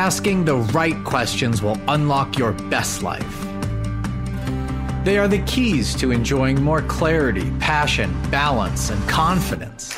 [0.00, 3.46] asking the right questions will unlock your best life.
[5.04, 9.92] They are the keys to enjoying more clarity, passion, balance, and confidence.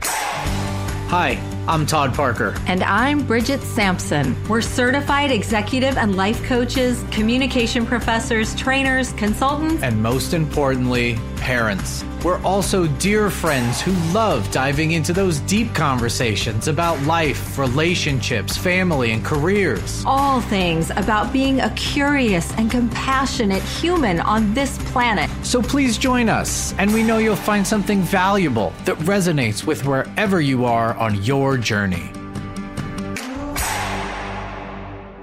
[0.00, 1.38] Hi,
[1.68, 2.56] I'm Todd Parker.
[2.66, 4.34] And I'm Bridget Sampson.
[4.48, 11.18] We're certified executive and life coaches, communication professors, trainers, consultants, and most importantly,
[11.48, 12.04] parents.
[12.22, 19.12] We're also dear friends who love diving into those deep conversations about life, relationships, family,
[19.12, 20.04] and careers.
[20.04, 25.30] All things about being a curious and compassionate human on this planet.
[25.42, 30.42] So please join us, and we know you'll find something valuable that resonates with wherever
[30.42, 32.12] you are on your journey.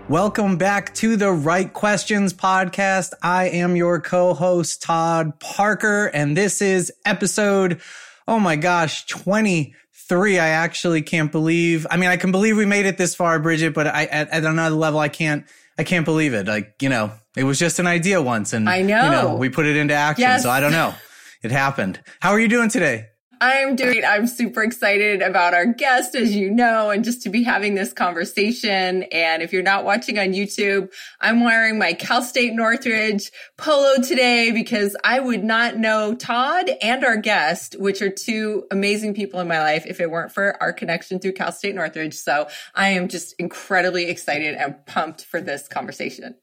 [0.07, 3.13] Welcome back to the Right Questions podcast.
[3.23, 7.81] I am your co-host, Todd Parker, and this is episode,
[8.27, 10.37] oh my gosh, 23.
[10.37, 13.73] I actually can't believe, I mean, I can believe we made it this far, Bridget,
[13.73, 15.43] but I, at, at another level, I can't,
[15.79, 16.45] I can't believe it.
[16.45, 19.49] Like, you know, it was just an idea once and I know, you know we
[19.49, 20.21] put it into action.
[20.21, 20.43] Yes.
[20.43, 20.93] So I don't know.
[21.41, 21.99] It happened.
[22.19, 23.07] How are you doing today?
[23.45, 27.43] I'm doing, I'm super excited about our guest, as you know, and just to be
[27.43, 29.03] having this conversation.
[29.11, 34.51] And if you're not watching on YouTube, I'm wearing my Cal State Northridge polo today
[34.51, 39.47] because I would not know Todd and our guest, which are two amazing people in
[39.47, 42.15] my life, if it weren't for our connection through Cal State Northridge.
[42.15, 46.33] So I am just incredibly excited and pumped for this conversation.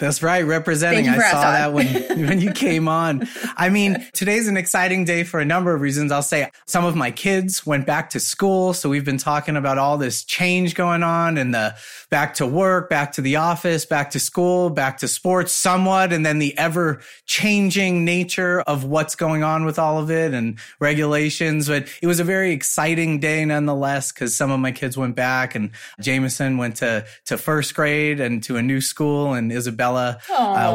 [0.00, 1.06] That's right, representing.
[1.10, 1.86] I saw that when
[2.26, 3.28] when you came on.
[3.54, 6.10] I mean, today's an exciting day for a number of reasons.
[6.10, 9.76] I'll say some of my kids went back to school, so we've been talking about
[9.76, 11.76] all this change going on and the
[12.08, 16.24] back to work, back to the office, back to school, back to sports somewhat, and
[16.24, 21.68] then the ever changing nature of what's going on with all of it and regulations.
[21.68, 25.54] But it was a very exciting day nonetheless because some of my kids went back
[25.54, 29.52] and Jameson went to to first grade and to a new school and
[29.90, 30.18] Isabella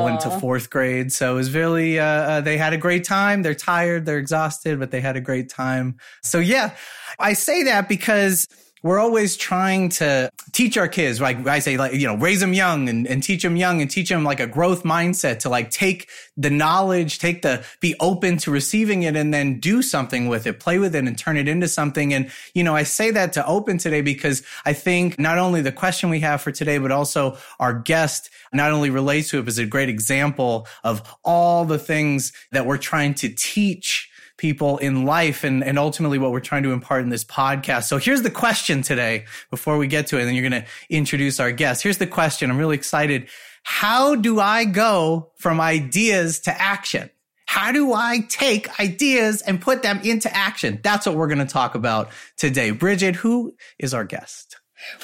[0.02, 1.12] uh, went to fourth grade.
[1.12, 3.42] So it was really, uh, uh, they had a great time.
[3.42, 5.98] They're tired, they're exhausted, but they had a great time.
[6.22, 6.76] So yeah,
[7.20, 8.48] I say that because
[8.86, 12.54] we're always trying to teach our kids, like I say, like, you know, raise them
[12.54, 15.72] young and, and teach them young and teach them like a growth mindset to like
[15.72, 16.08] take
[16.38, 20.60] the knowledge, take the, be open to receiving it and then do something with it,
[20.60, 22.14] play with it and turn it into something.
[22.14, 25.72] And, you know, I say that to open today because I think not only the
[25.72, 29.50] question we have for today, but also our guest not only relates to it, but
[29.50, 35.06] is a great example of all the things that we're trying to teach people in
[35.06, 37.86] life and, and ultimately what we're trying to impart in this podcast.
[37.86, 40.22] So here's the question today before we get to it.
[40.22, 41.84] And then you're going to introduce our guest.
[41.84, 42.50] Here's the question.
[42.50, 43.30] I'm really excited.
[43.64, 47.10] How do I go from ideas to action?
[47.48, 50.80] How do I take ideas and put them into action?
[50.84, 52.72] That's what we're going to talk about today.
[52.72, 54.58] Bridget, who is our guest?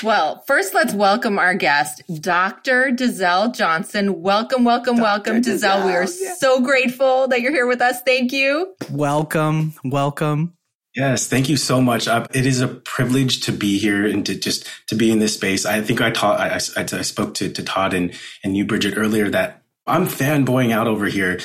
[0.04, 2.92] Well, first, let's welcome our guest, Dr.
[2.92, 4.22] Deazell Johnson.
[4.22, 5.04] Welcome, welcome, Dr.
[5.04, 5.86] welcome, Deazell.
[5.86, 6.36] We are yeah.
[6.36, 8.02] so grateful that you're here with us.
[8.02, 8.76] Thank you.
[8.90, 10.54] Welcome, welcome.
[10.96, 12.08] Yes, thank you so much.
[12.08, 15.34] Uh, it is a privilege to be here and to just to be in this
[15.36, 15.66] space.
[15.66, 18.96] I think I taught, I, I, I spoke to, to Todd and, and you, Bridget,
[18.98, 21.40] earlier that I'm fanboying out over here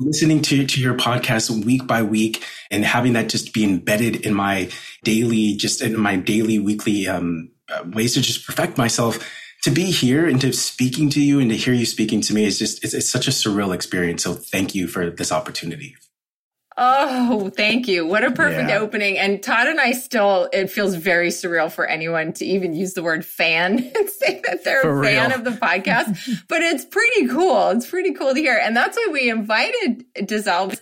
[0.00, 4.34] listening to, to your podcast week by week and having that just be embedded in
[4.34, 4.70] my
[5.04, 9.18] daily, just in my daily, weekly um, Uh, ways to just perfect myself.
[9.64, 12.44] To be here and to speaking to you and to hear you speaking to me
[12.44, 14.22] is just it's, it's, such a surreal experience.
[14.24, 15.96] So thank you for this opportunity.
[16.78, 18.06] Oh thank you.
[18.06, 18.78] What a perfect yeah.
[18.78, 19.18] opening.
[19.18, 23.02] And todd and i still it feels very surreal for anyone to even use the
[23.02, 25.10] word fan and say that they're for a real.
[25.10, 26.16] fan of the podcast
[26.48, 27.68] but it's pretty cool.
[27.68, 28.58] It's pretty cool to hear.
[28.58, 30.80] And that's why we invited Deazell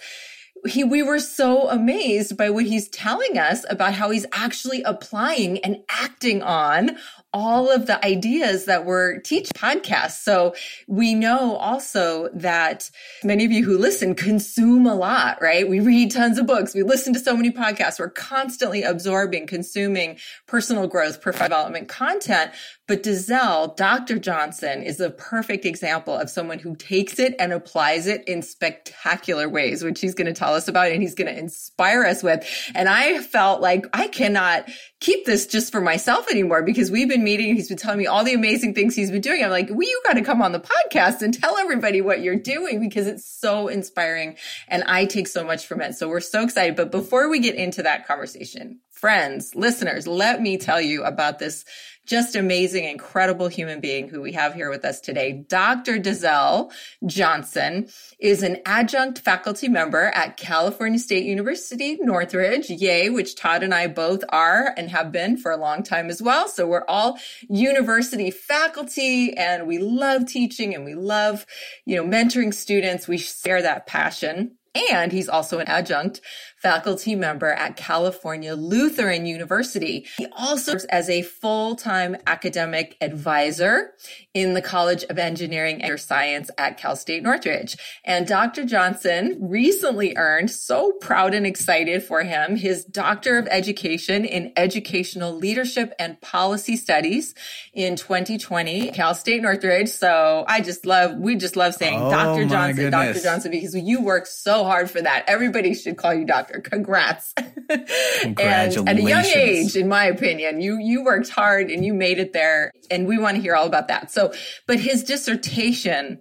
[0.66, 5.58] he we were so amazed by what he's telling us about how he's actually applying
[5.58, 6.96] and acting on
[7.32, 10.22] all of the ideas that we're teach podcasts.
[10.22, 10.54] So
[10.86, 12.90] we know also that
[13.22, 15.68] many of you who listen consume a lot, right?
[15.68, 16.74] We read tons of books.
[16.74, 17.98] We listen to so many podcasts.
[17.98, 22.52] We're constantly absorbing, consuming personal growth, professional development content.
[22.86, 24.18] But Deazell, Dr.
[24.18, 29.48] Johnson is a perfect example of someone who takes it and applies it in spectacular
[29.48, 32.46] ways, which he's going to tell us about and he's going to inspire us with.
[32.74, 34.70] And I felt like I cannot
[35.00, 37.54] keep this just for myself anymore because we've been meeting.
[37.54, 39.44] He's been telling me all the amazing things he's been doing.
[39.44, 42.36] I'm like, well, you got to come on the podcast and tell everybody what you're
[42.36, 44.36] doing because it's so inspiring
[44.68, 45.94] and I take so much from it.
[45.94, 46.76] So we're so excited.
[46.76, 51.64] But before we get into that conversation, friends, listeners, let me tell you about this
[52.08, 55.44] just amazing, incredible human being who we have here with us today.
[55.46, 55.98] Dr.
[55.98, 56.72] Deazell
[57.04, 57.88] Johnson
[58.18, 63.88] is an adjunct faculty member at California State University, Northridge, yay, which Todd and I
[63.88, 66.48] both are and have been for a long time as well.
[66.48, 67.18] So we're all
[67.50, 71.44] university faculty and we love teaching and we love,
[71.84, 73.06] you know, mentoring students.
[73.06, 74.56] We share that passion.
[74.92, 76.20] And he's also an adjunct
[76.62, 80.06] faculty member at California Lutheran University.
[80.16, 83.94] He also serves as a full-time academic advisor
[84.34, 87.76] in the College of Engineering and Science at Cal State Northridge.
[88.04, 88.64] And Dr.
[88.64, 95.34] Johnson recently earned, so proud and excited for him, his Doctor of Education in Educational
[95.34, 97.34] Leadership and Policy Studies
[97.72, 99.88] in 2020, Cal State Northridge.
[99.88, 102.46] So I just love, we just love saying oh, Dr.
[102.46, 103.20] Johnson, Dr.
[103.20, 105.24] Johnson, because you work so hard for that.
[105.26, 107.34] Everybody should call you Dr Congrats.
[107.70, 108.76] Congratulations.
[108.76, 112.18] and at a young age, in my opinion, you, you worked hard and you made
[112.18, 112.72] it there.
[112.90, 114.10] And we want to hear all about that.
[114.10, 114.32] So,
[114.66, 116.20] but his dissertation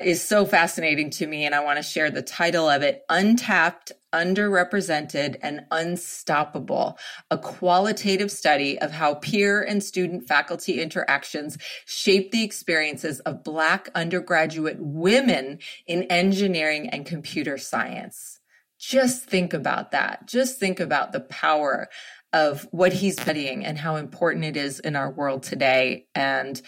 [0.00, 1.44] is so fascinating to me.
[1.44, 6.98] And I want to share the title of it, Untapped underrepresented and unstoppable,
[7.30, 13.90] a qualitative study of how peer and student faculty interactions shape the experiences of Black
[13.94, 18.37] undergraduate women in engineering and computer science
[18.78, 20.26] just think about that.
[20.26, 21.88] Just think about the power
[22.32, 26.06] of what he's studying and how important it is in our world today.
[26.14, 26.60] And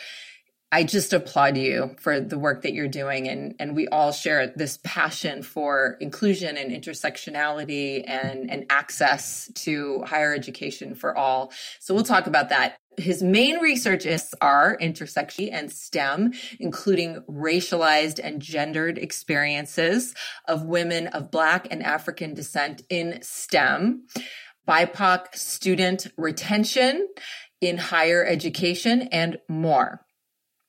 [0.72, 3.28] I just applaud you for the work that you're doing.
[3.28, 10.02] And, and we all share this passion for inclusion and intersectionality and, and access to
[10.06, 11.52] higher education for all.
[11.80, 18.20] So we'll talk about that his main research is are intersection and STEM, including racialized
[18.22, 20.14] and gendered experiences
[20.46, 24.06] of women of Black and African descent in STEM,
[24.68, 27.08] BIPOC student retention
[27.60, 30.06] in higher education, and more.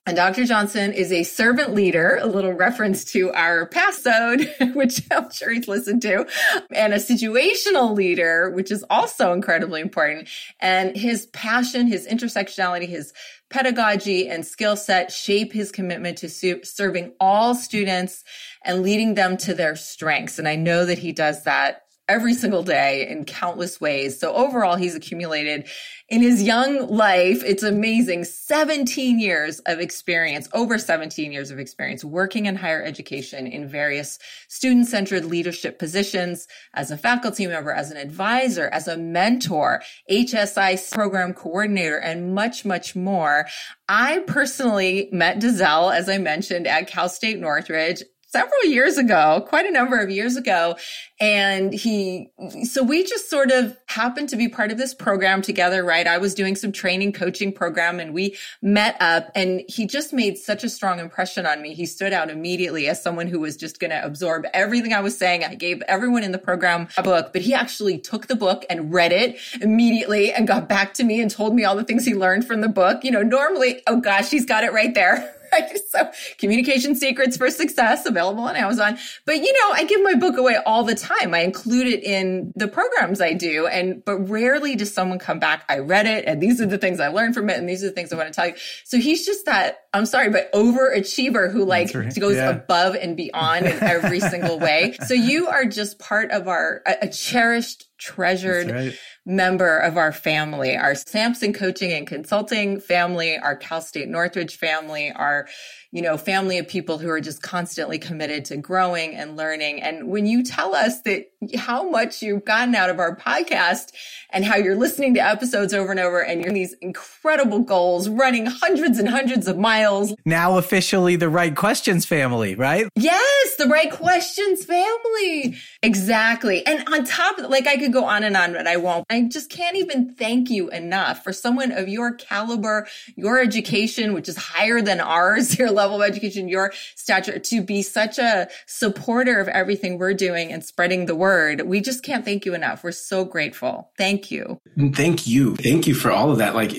[0.08, 0.46] And Dr.
[0.46, 5.52] Johnson is a servant leader, a little reference to our past ode, which I'm sure
[5.52, 6.26] he's listened to,
[6.72, 10.28] and a situational leader, which is also incredibly important.
[10.60, 13.14] And his passion, his intersectionality, his
[13.52, 18.24] pedagogy and skill set shape his commitment to su- serving all students
[18.66, 20.40] and leading them to their strengths.
[20.40, 24.20] And I know that he does that every single day in countless ways.
[24.20, 25.68] So overall, he's accumulated
[26.10, 32.04] in his young life, it's amazing, 17 years of experience, over 17 years of experience
[32.04, 34.20] working in higher education in various
[34.50, 39.82] student centered leadership positions as a faculty member, as an advisor, as a mentor,
[40.12, 43.48] HSI program coordinator, and much, much more.
[43.88, 49.66] I personally met Deazell, as I mentioned, at Cal State Northridge several years ago, quite
[49.66, 50.78] a number of years ago.
[51.20, 52.32] And he,
[52.64, 56.08] so we just sort of happened to be part of this program together, right?
[56.08, 60.38] I was doing some training coaching program and we met up and he just made
[60.38, 61.74] such a strong impression on me.
[61.74, 65.18] He stood out immediately as someone who was just going to absorb everything I was
[65.18, 65.44] saying.
[65.44, 68.94] I gave everyone in the program a book, but he actually took the book and
[68.94, 72.16] read it immediately and got back to me and told me all the things he
[72.16, 73.04] learned from the book.
[73.04, 75.36] You know, normally, oh gosh, he's got it right there.
[75.92, 78.98] So communication secrets for success available on Amazon.
[79.26, 81.34] But you know, I give my book away all the time.
[81.34, 83.68] I include it in the programs I do.
[83.68, 85.66] And, but rarely does someone come back.
[85.68, 87.58] I read it and these are the things I learned from it.
[87.58, 88.56] And these are the things I want to tell you.
[88.86, 92.16] So he's just that, I'm sorry, but overachiever who like right.
[92.18, 92.52] goes yeah.
[92.52, 94.96] above and beyond in every single way.
[95.12, 98.98] So you are just part of our, a, a cherished treasured right.
[99.26, 105.12] member of our family, our Sampson coaching and consulting family, our Cal State Northridge family,
[105.12, 105.48] our
[105.92, 109.82] you know, family of people who are just constantly committed to growing and learning.
[109.82, 111.26] And when you tell us that
[111.58, 113.92] how much you've gotten out of our podcast
[114.30, 118.46] and how you're listening to episodes over and over and you're these incredible goals, running
[118.46, 120.14] hundreds and hundreds of miles.
[120.26, 122.88] Now officially the right questions family, right?
[122.96, 125.58] Yes, the right questions family.
[125.82, 126.66] Exactly.
[126.66, 129.06] And on top of like I could go on and on, but I won't.
[129.10, 134.30] I just can't even thank you enough for someone of your caliber, your education, which
[134.30, 139.40] is higher than ours, your level of education, your stature, to be such a supporter
[139.40, 141.31] of everything we're doing and spreading the word.
[141.66, 142.84] We just can't thank you enough.
[142.84, 143.92] We're so grateful.
[143.98, 144.60] Thank you.
[144.94, 145.56] Thank you.
[145.56, 146.56] Thank you for all of that.
[146.56, 146.74] Like,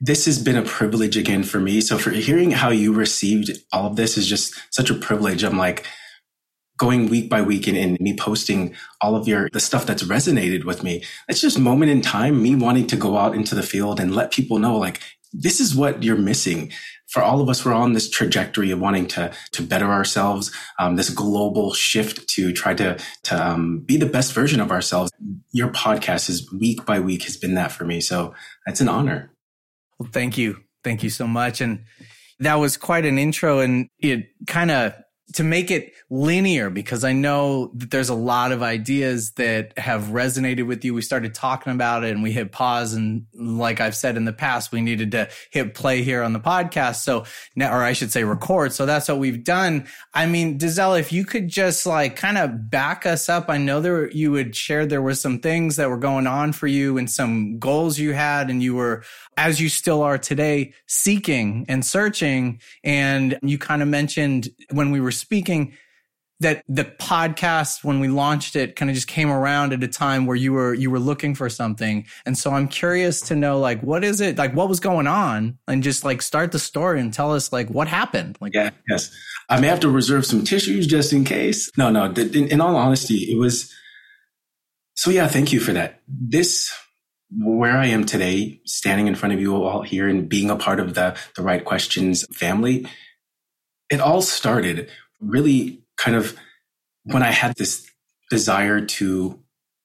[0.00, 1.80] this has been a privilege again for me.
[1.80, 5.42] So for hearing how you received all of this is just such a privilege.
[5.42, 5.86] I'm like,
[6.78, 10.64] going week by week and, and, me posting all of your the stuff that's resonated
[10.64, 13.98] with me it's just moment in time me wanting to go out into the field
[13.98, 15.00] and let people know like
[15.32, 16.70] this is what you're missing
[17.08, 20.96] for all of us, we're on this trajectory of wanting to to better ourselves, um,
[20.96, 25.10] this global shift to try to to um, be the best version of ourselves.
[25.52, 28.34] Your podcast is week by week has been that for me, so
[28.66, 29.30] it's an honor.
[29.98, 31.84] Well, thank you, thank you so much, and
[32.40, 34.92] that was quite an intro, and it kind of
[35.34, 40.04] to make it linear because I know that there's a lot of ideas that have
[40.04, 40.94] resonated with you.
[40.94, 42.94] We started talking about it and we hit pause.
[42.94, 46.38] And like I've said in the past, we needed to hit play here on the
[46.38, 47.02] podcast.
[47.02, 47.24] So
[47.56, 48.72] now, or I should say record.
[48.72, 49.88] So that's what we've done.
[50.14, 53.46] I mean, Deazell, if you could just like kind of back us up.
[53.48, 56.68] I know there, you had shared there were some things that were going on for
[56.68, 59.02] you and some goals you had and you were,
[59.36, 62.60] as you still are today, seeking and searching.
[62.84, 65.74] And you kind of mentioned when we were speaking
[66.40, 70.26] that the podcast when we launched it kind of just came around at a time
[70.26, 72.06] where you were you were looking for something.
[72.26, 75.58] And so i'm curious to know like what is it like what was going on?
[75.66, 78.36] And just like start the story and tell us like what happened?
[78.40, 79.10] Like yeah yes.
[79.48, 81.70] I may have to reserve some tissues just in case.
[81.78, 83.72] No no in, in all honesty it was
[84.94, 86.02] so yeah thank you for that.
[86.06, 86.72] This
[87.38, 90.78] where i am today standing in front of you all here and being a part
[90.78, 92.86] of the the right questions family
[93.90, 94.88] it all started
[95.20, 96.36] really kind of
[97.04, 97.86] when I had this
[98.30, 99.40] desire to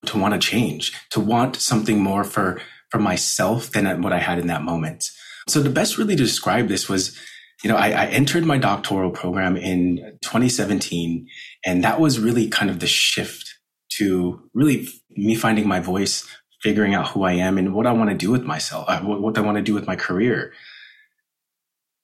[0.07, 2.59] to want to change, to want something more for
[2.89, 5.09] for myself than what I had in that moment.
[5.47, 7.17] So the best really to describe this was,
[7.63, 11.27] you know, I, I entered my doctoral program in 2017,
[11.65, 13.55] and that was really kind of the shift
[13.97, 16.27] to really me finding my voice,
[16.61, 19.21] figuring out who I am and what I want to do with myself, uh, what,
[19.21, 20.53] what I want to do with my career.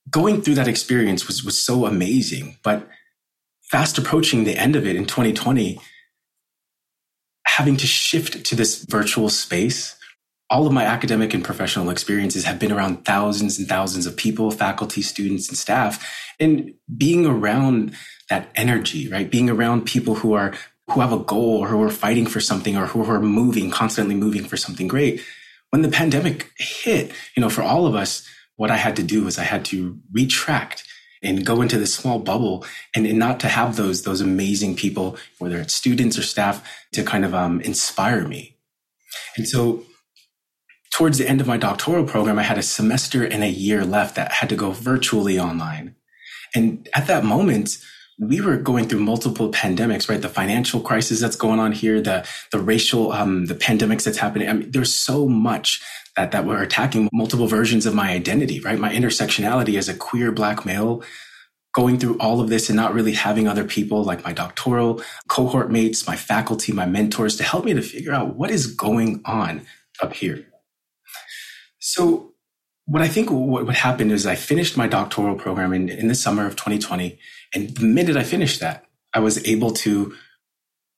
[0.10, 2.88] Going through that experience was was so amazing, but
[3.70, 5.80] fast approaching the end of it in 2020,
[7.46, 9.96] having to shift to this virtual space,
[10.50, 14.50] all of my academic and professional experiences have been around thousands and thousands of people,
[14.52, 16.34] faculty, students, and staff.
[16.40, 17.94] And being around
[18.30, 19.30] that energy, right?
[19.30, 20.54] Being around people who are
[20.90, 24.16] who have a goal or who are fighting for something or who are moving, constantly
[24.16, 25.22] moving for something great.
[25.70, 29.26] When the pandemic hit, you know, for all of us, what I had to do
[29.26, 30.87] was I had to retract
[31.24, 35.18] and go into this small bubble and, and, not to have those those amazing people
[35.40, 38.58] whether it's students or staff to kind of um, inspire me.
[39.36, 39.84] And so
[40.94, 44.16] towards the end of my doctoral program i had a semester and a year left
[44.16, 45.96] that had to go virtually online.
[46.56, 47.78] And at that moment
[48.20, 52.28] we were going through multiple pandemics right the financial crisis that's going on here the
[52.52, 55.82] the racial um, the pandemics that's happening i mean there's so much
[56.18, 58.80] that, that were attacking multiple versions of my identity, right?
[58.80, 61.04] My intersectionality as a queer black male,
[61.74, 65.72] going through all of this and not really having other people like my doctoral cohort
[65.72, 69.66] mates, my faculty, my mentors to help me to figure out what is going on
[70.02, 70.44] up here.
[71.78, 72.34] So
[72.86, 76.16] what I think what, what happened is I finished my doctoral program in, in the
[76.16, 77.20] summer of 2020.
[77.54, 80.14] And the minute I finished that, I was able to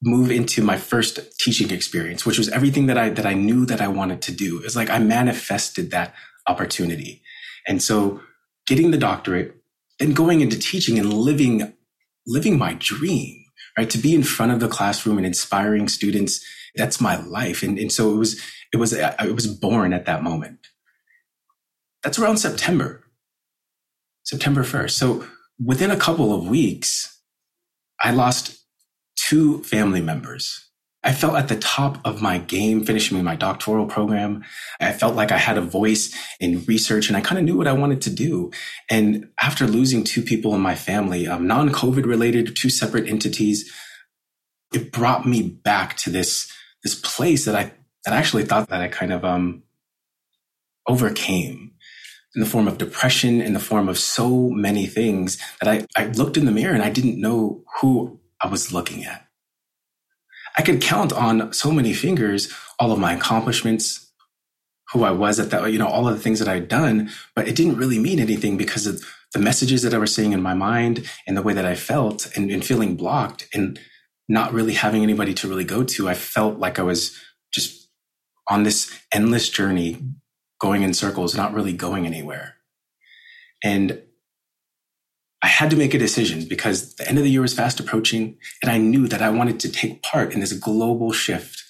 [0.01, 3.81] move into my first teaching experience, which was everything that I that I knew that
[3.81, 4.61] I wanted to do.
[4.63, 6.13] It's like I manifested that
[6.47, 7.21] opportunity.
[7.67, 8.21] And so
[8.65, 9.55] getting the doctorate,
[9.99, 11.73] then going into teaching and living
[12.25, 13.43] living my dream,
[13.77, 13.89] right?
[13.89, 16.43] To be in front of the classroom and inspiring students,
[16.75, 17.63] that's my life.
[17.63, 18.41] And, and so it was
[18.73, 20.59] it was it was born at that moment.
[22.03, 23.03] That's around September.
[24.23, 24.91] September 1st.
[24.91, 25.27] So
[25.63, 27.19] within a couple of weeks,
[28.01, 28.57] I lost
[29.15, 30.65] two family members.
[31.03, 34.43] I felt at the top of my game finishing my doctoral program.
[34.81, 37.67] I felt like I had a voice in research and I kind of knew what
[37.67, 38.51] I wanted to do.
[38.89, 43.71] And after losing two people in my family, um, non COVID related, two separate entities,
[44.73, 46.51] it brought me back to this,
[46.83, 47.71] this place that I,
[48.03, 49.63] that I actually thought that I kind of, um,
[50.87, 51.71] overcame
[52.35, 56.07] in the form of depression, in the form of so many things that I, I
[56.07, 59.25] looked in the mirror and I didn't know who I was looking at.
[60.57, 64.11] I could count on so many fingers all of my accomplishments,
[64.91, 67.47] who I was at that, you know, all of the things that I'd done, but
[67.47, 70.55] it didn't really mean anything because of the messages that I was seeing in my
[70.55, 73.79] mind and the way that I felt and, and feeling blocked and
[74.27, 76.09] not really having anybody to really go to.
[76.09, 77.15] I felt like I was
[77.53, 77.89] just
[78.47, 80.01] on this endless journey
[80.59, 82.55] going in circles, not really going anywhere.
[83.63, 84.03] And
[85.41, 88.37] I had to make a decision because the end of the year was fast approaching
[88.61, 91.63] and I knew that I wanted to take part in this global shift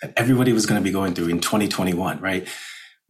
[0.00, 2.46] that everybody was going to be going through in 2021, right?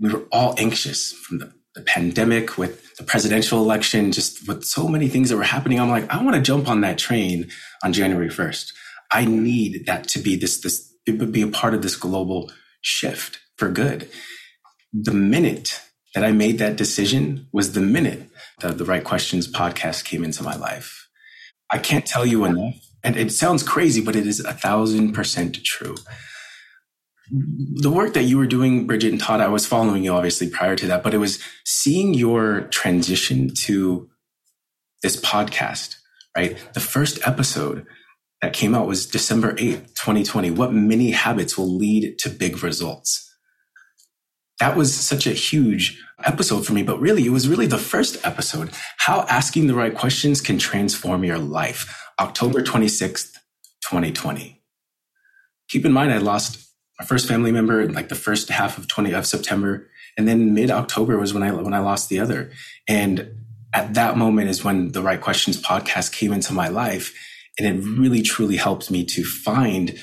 [0.01, 4.89] We were all anxious from the, the pandemic with the presidential election, just with so
[4.89, 5.81] many things that were happening.
[5.81, 7.51] I'm like, I want to jump on that train
[7.85, 8.73] on January 1st.
[9.11, 12.51] I need that to be this, this, it would be a part of this global
[12.81, 14.09] shift for good.
[14.93, 15.81] The minute
[16.15, 20.43] that I made that decision was the minute that the Right Questions podcast came into
[20.43, 21.09] my life.
[21.71, 22.75] I can't tell you enough.
[23.05, 25.95] And it sounds crazy, but it is a thousand percent true.
[27.31, 30.77] The work that you were doing, Bridget and Todd, I was following you obviously prior
[30.77, 34.09] to that, but it was seeing your transition to
[35.03, 35.97] this podcast,
[36.37, 36.57] right?
[36.73, 37.85] The first episode
[38.43, 40.51] that came out was December 8th, 2020.
[40.53, 43.23] What mini habits will lead to big results?
[44.61, 48.25] That was such a huge episode for me, but really, it was really the first
[48.25, 48.71] episode.
[48.99, 52.03] How asking the right questions can transform your life.
[52.19, 53.35] October 26th,
[53.83, 54.63] 2020.
[55.69, 56.67] Keep in mind, I lost
[56.99, 59.91] my first family member in like the first half of 20 of September.
[60.17, 62.51] And then mid October was when I, when I lost the other.
[62.89, 63.45] And
[63.75, 67.13] at that moment is when the Right Questions podcast came into my life.
[67.59, 70.03] And it really truly helped me to find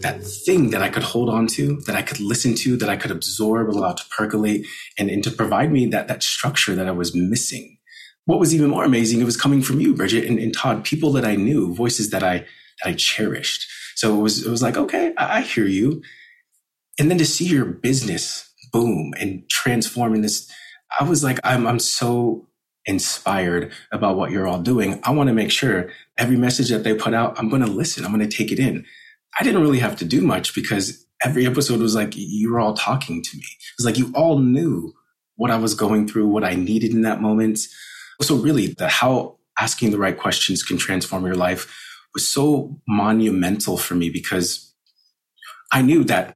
[0.00, 2.96] that thing that I could hold on to, that I could listen to, that I
[2.96, 4.66] could absorb, allow to percolate,
[4.98, 7.78] and, and to provide me that that structure that I was missing.
[8.24, 11.12] What was even more amazing, it was coming from you, Bridget and, and Todd, people
[11.12, 12.46] that I knew, voices that I
[12.82, 13.66] that I cherished.
[13.96, 16.02] So it was it was like, okay, I, I hear you.
[17.00, 20.50] And then to see your business boom and transform in this,
[21.00, 22.46] I was like, I'm I'm so
[22.86, 25.00] inspired about what you're all doing.
[25.04, 28.04] I want to make sure every message that they put out, I'm going to listen.
[28.04, 28.86] I'm going to take it in.
[29.38, 32.74] I didn't really have to do much because every episode was like you were all
[32.74, 33.44] talking to me.
[33.44, 34.92] It was like you all knew
[35.36, 37.60] what I was going through, what I needed in that moment.
[38.20, 41.72] So really the how asking the right questions can transform your life
[42.14, 44.72] was so monumental for me because
[45.72, 46.34] I knew that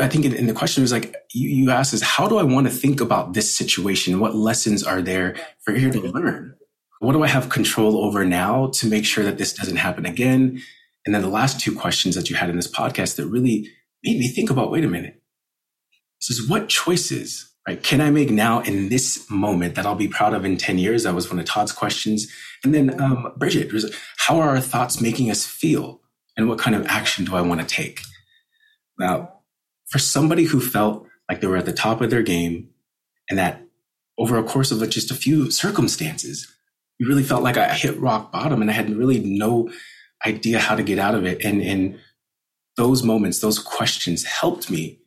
[0.00, 2.66] I think in, the question was like you, you asked is how do I want
[2.66, 4.20] to think about this situation?
[4.20, 6.54] What lessons are there for here to learn?
[7.00, 10.60] What do I have control over now to make sure that this doesn't happen again?
[11.10, 13.68] And then the last two questions that you had in this podcast that really
[14.04, 15.20] made me think about, wait a minute.
[16.20, 17.82] This is what choices, right?
[17.82, 21.02] Can I make now in this moment that I'll be proud of in 10 years?
[21.02, 22.32] That was one of Todd's questions.
[22.62, 23.72] And then, um, Bridget,
[24.18, 26.00] how are our thoughts making us feel?
[26.36, 28.02] And what kind of action do I want to take?
[28.96, 29.40] Now,
[29.88, 32.68] for somebody who felt like they were at the top of their game
[33.28, 33.66] and that
[34.16, 36.46] over a course of just a few circumstances,
[37.00, 39.72] you really felt like I hit rock bottom and I had really no
[40.26, 41.44] idea how to get out of it.
[41.44, 41.98] And, and
[42.76, 44.98] those moments, those questions helped me.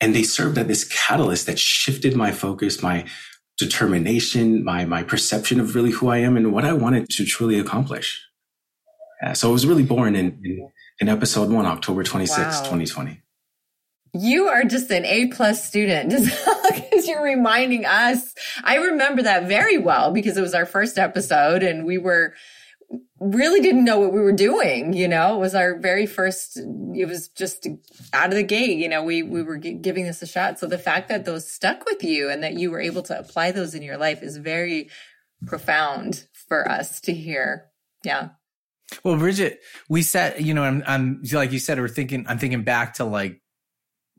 [0.00, 3.06] And they served as this catalyst that shifted my focus, my
[3.58, 7.58] determination, my, my perception of really who I am and what I wanted to truly
[7.58, 8.20] accomplish.
[9.22, 12.46] Yeah, so I was really born in, in, in episode one, October 26, wow.
[12.62, 13.22] 2020.
[14.16, 18.34] You are just an A plus student just because you're reminding us.
[18.62, 22.34] I remember that very well because it was our first episode and we were
[23.20, 24.92] really didn't know what we were doing.
[24.92, 27.66] You know, it was our very first, it was just
[28.12, 30.58] out of the gate, you know, we, we were g- giving this a shot.
[30.58, 33.52] So the fact that those stuck with you and that you were able to apply
[33.52, 34.90] those in your life is very
[35.46, 37.66] profound for us to hear.
[38.04, 38.30] Yeah.
[39.02, 42.64] Well, Bridget, we said, you know, I'm, I'm like you said, we're thinking, I'm thinking
[42.64, 43.40] back to like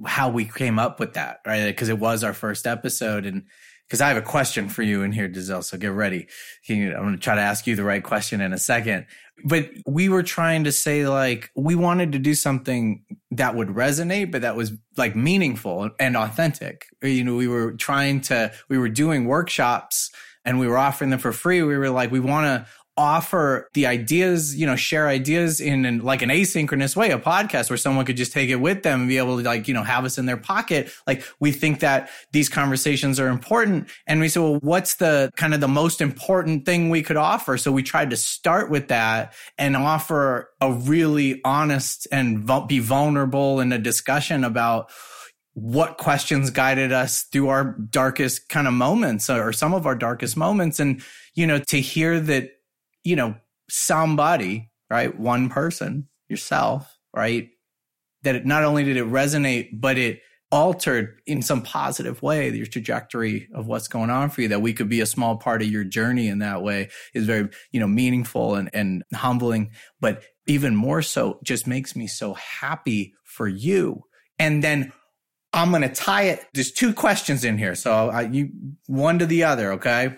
[0.05, 1.67] how we came up with that, right?
[1.67, 3.43] Because it was our first episode and,
[3.87, 5.63] because I have a question for you in here, Deazell.
[5.63, 6.27] So get ready.
[6.69, 9.05] I'm going to try to ask you the right question in a second.
[9.43, 14.31] But we were trying to say like we wanted to do something that would resonate,
[14.31, 16.87] but that was like meaningful and authentic.
[17.03, 20.09] You know, we were trying to, we were doing workshops
[20.45, 21.61] and we were offering them for free.
[21.63, 25.99] We were like, we want to offer the ideas, you know, share ideas in, in,
[25.99, 29.09] like an asynchronous way, a podcast where someone could just take it with them and
[29.09, 30.89] be able to like, you know, have us in their pocket.
[31.05, 33.89] Like we think that these conversations are important.
[34.07, 37.57] And we said, well, what's the kind of the most important thing we could offer?
[37.57, 43.59] So we tried to start with that and offer a really honest and be vulnerable
[43.59, 44.89] in a discussion about
[45.53, 50.35] what questions guided us through our darkest kind of moments or some of our darkest
[50.35, 50.81] moments.
[50.81, 51.01] And,
[51.33, 52.49] you know, to hear that
[53.05, 53.35] you know,
[53.69, 55.17] somebody, right?
[55.17, 57.49] One person, yourself, right?
[58.23, 60.19] That it, not only did it resonate, but it
[60.51, 64.73] altered in some positive way your trajectory of what's going on for you that we
[64.73, 67.87] could be a small part of your journey in that way is very you know
[67.87, 74.03] meaningful and, and humbling but even more so just makes me so happy for you
[74.37, 74.93] and then
[75.51, 78.49] i'm going to tie it there's two questions in here so I, you
[78.85, 80.15] one to the other okay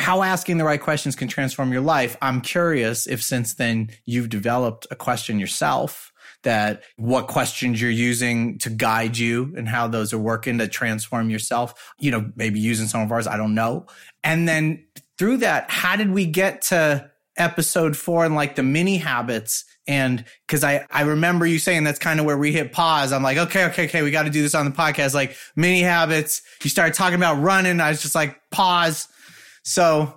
[0.00, 2.16] how asking the right questions can transform your life.
[2.22, 6.10] I'm curious if since then you've developed a question yourself
[6.42, 11.28] that what questions you're using to guide you and how those are working to transform
[11.28, 13.86] yourself, you know, maybe using some of ours, I don't know.
[14.24, 14.86] And then
[15.18, 19.64] through that, how did we get to episode four and like the mini habits.
[19.86, 23.12] And cause I, I remember you saying that's kind of where we hit pause.
[23.12, 24.02] I'm like, okay, okay, okay.
[24.02, 25.14] We got to do this on the podcast.
[25.14, 26.42] Like mini habits.
[26.62, 27.80] You started talking about running.
[27.80, 29.08] I was just like, pause.
[29.64, 30.14] So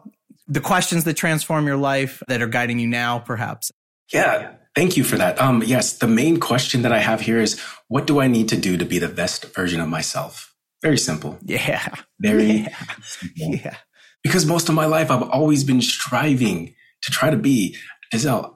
[0.47, 3.71] the questions that transform your life that are guiding you now, perhaps.
[4.11, 4.53] Yeah.
[4.75, 5.39] Thank you for that.
[5.39, 8.57] Um, yes, the main question that I have here is what do I need to
[8.57, 10.53] do to be the best version of myself?
[10.81, 11.37] Very simple.
[11.43, 11.95] Yeah.
[12.19, 12.77] Very yeah.
[13.03, 13.55] Simple.
[13.55, 13.77] yeah.
[14.23, 17.75] Because most of my life I've always been striving to try to be
[18.13, 18.55] Deazell.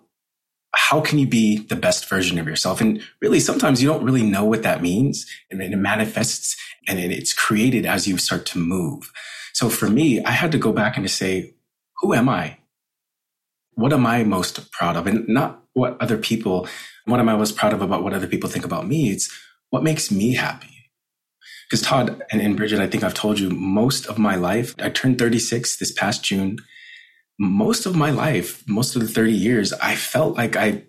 [0.75, 2.81] How can you be the best version of yourself?
[2.81, 5.25] And really, sometimes you don't really know what that means.
[5.49, 6.55] And then it manifests
[6.87, 9.11] and it's created as you start to move.
[9.57, 11.55] So for me, I had to go back and to say,
[11.97, 12.59] who am I?
[13.73, 15.07] What am I most proud of?
[15.07, 16.67] And not what other people,
[17.05, 19.09] what am I most proud of about what other people think about me?
[19.09, 19.35] It's
[19.71, 20.91] what makes me happy.
[21.67, 24.89] Because Todd and, and Bridget, I think I've told you most of my life, I
[24.89, 26.59] turned 36 this past June.
[27.39, 30.83] Most of my life, most of the 30 years, I felt like I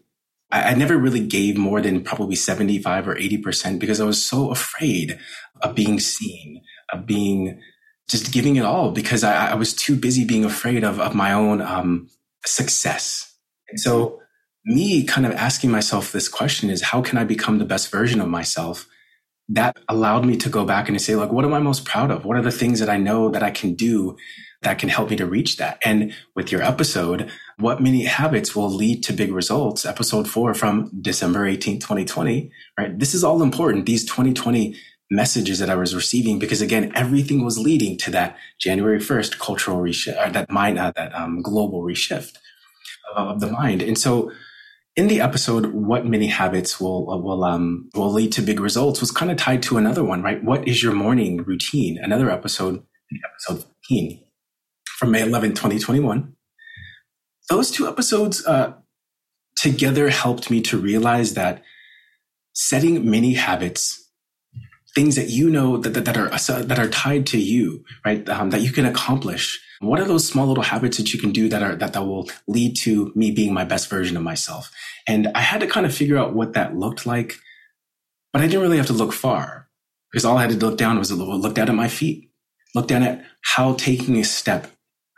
[0.51, 5.19] I, never really gave more than probably 75 or 80% because I was so afraid
[5.63, 7.61] of being seen, of being
[8.09, 11.33] just giving it all because I, I was too busy being afraid of, of my
[11.33, 12.09] own um,
[12.45, 13.35] success.
[13.69, 14.21] And so
[14.65, 18.21] me kind of asking myself this question is how can I become the best version
[18.21, 18.87] of myself?
[19.51, 22.27] That allowed me to go back and say, like, what am I most proud of?
[22.27, 24.17] What are the things that I know that I can do
[24.61, 25.79] that can help me to reach that?
[25.83, 29.87] And with your episode, what many habits will lead to big results?
[29.87, 32.99] Episode four from December 18th, 2020, right?
[32.99, 33.87] This is all important.
[33.87, 34.77] These 2020
[35.11, 39.79] messages that I was receiving because again, everything was leading to that January 1st cultural
[39.79, 42.37] reshift, that mind, uh, that um, global reshift
[43.15, 43.83] of the mind.
[43.83, 44.31] And so
[44.97, 49.01] in the episode, what mini habits will, uh, will, um, will lead to big results
[49.01, 50.43] was kind of tied to another one, right?
[50.43, 51.99] What is your morning routine?
[52.03, 52.83] Another episode,
[53.25, 54.21] episode 15
[54.99, 56.35] from May 11, 2021.
[57.49, 58.75] Those two episodes, uh,
[59.57, 61.63] together helped me to realize that
[62.53, 64.08] setting mini habits
[64.95, 66.29] things that you know that, that, that are
[66.63, 68.29] that are tied to you, right?
[68.29, 69.61] Um, that you can accomplish.
[69.81, 72.29] What are those small little habits that you can do that are that that will
[72.47, 74.71] lead to me being my best version of myself?
[75.07, 77.37] And I had to kind of figure out what that looked like,
[78.33, 79.69] but I didn't really have to look far
[80.11, 82.31] because all I had to look down was a look down at my feet,
[82.75, 84.69] look down at how taking a step,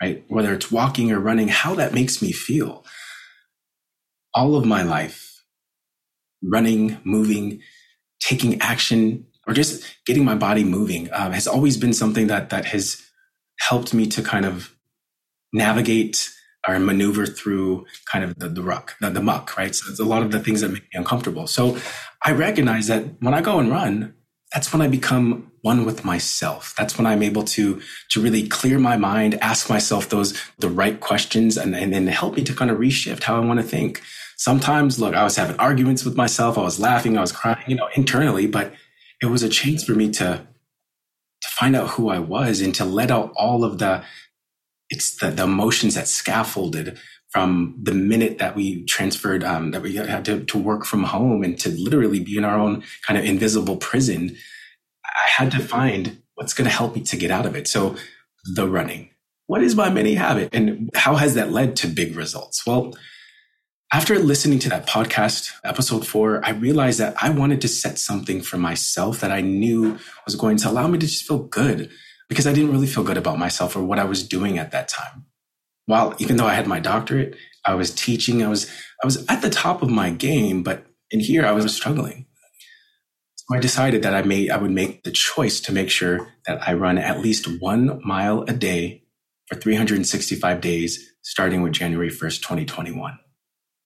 [0.03, 2.85] right, whether it's walking or running, how that makes me feel.
[4.35, 5.43] All of my life,
[6.43, 7.61] running, moving,
[8.21, 12.67] taking action, or just getting my body moving um, has always been something that that
[12.67, 13.03] has
[13.59, 14.73] helped me to kind of
[15.53, 16.31] navigate
[16.69, 19.75] or maneuver through kind of the, the ruck, the, the muck, right?
[19.75, 21.47] So it's a lot of the things that make me uncomfortable.
[21.47, 21.79] So
[22.25, 24.15] I recognize that when I go and run,
[24.53, 26.75] that's when I become one with myself.
[26.77, 31.01] That's when I'm able to to really clear my mind, ask myself those the right
[31.01, 34.03] questions, and and then help me to kind of reshift how I want to think.
[34.37, 36.57] Sometimes, look, I was having arguments with myself.
[36.57, 37.19] I was laughing.
[37.19, 38.73] I was crying, you know, internally, but
[39.23, 40.47] it was a chance for me to
[41.43, 44.05] to find out who I was and to let out all of the
[44.91, 46.99] it's the, the emotions that scaffolded
[47.31, 51.45] from the minute that we transferred um, that we had to, to work from home
[51.45, 54.37] and to literally be in our own kind of invisible prison
[55.05, 57.69] i had to find what's going to help me to get out of it.
[57.69, 57.97] So
[58.55, 59.11] the running.
[59.47, 60.49] What is my mini habit?
[60.55, 62.67] And how has that led to big results?
[62.67, 62.95] Well
[63.93, 68.41] after listening to that podcast, episode four, I realized that I wanted to set something
[68.41, 71.91] for myself that I knew was going to allow me to just feel good
[72.29, 74.89] because I didn't really feel good about myself or what I was doing at that
[74.89, 75.27] time.
[75.87, 78.71] While even though I had my doctorate, I was teaching, I was,
[79.03, 82.27] I was at the top of my game, but in here I was struggling.
[83.35, 86.67] So I decided that I made, I would make the choice to make sure that
[86.67, 89.03] I run at least one mile a day
[89.47, 93.19] for 365 days, starting with January 1st, 2021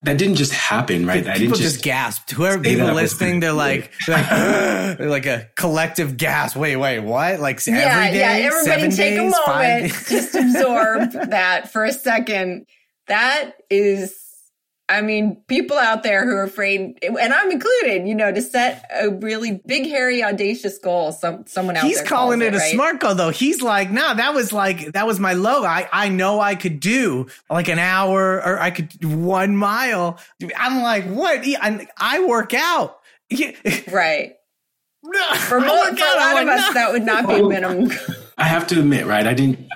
[0.05, 1.25] that didn't just happen, right?
[1.25, 2.31] That people just, just gasped.
[2.31, 6.57] Whoever people listening, they're like, they're like, they're like a collective gasp.
[6.57, 7.41] Wait, wait, what?
[7.41, 8.47] Like yeah, every day, yeah.
[8.47, 12.67] Everybody take days, a moment, just absorb that for a second.
[13.07, 14.24] That is
[14.87, 18.85] I mean, people out there who are afraid, and I'm included, you know, to set
[18.95, 21.13] a really big, hairy, audacious goal.
[21.13, 21.87] Some someone else.
[21.87, 22.73] He's calling it, it, a right?
[22.73, 23.31] smart goal, though.
[23.31, 25.65] He's like, no, nah, that was like that was my low.
[25.65, 30.19] I I know I could do like an hour, or I could one mile.
[30.57, 31.41] I'm like, what?
[31.45, 33.01] I, I work out.
[33.91, 34.35] right.
[35.03, 37.91] For, most, for a lot of us, that would not be a minimum.
[38.39, 39.27] I have to admit, right?
[39.27, 39.69] I didn't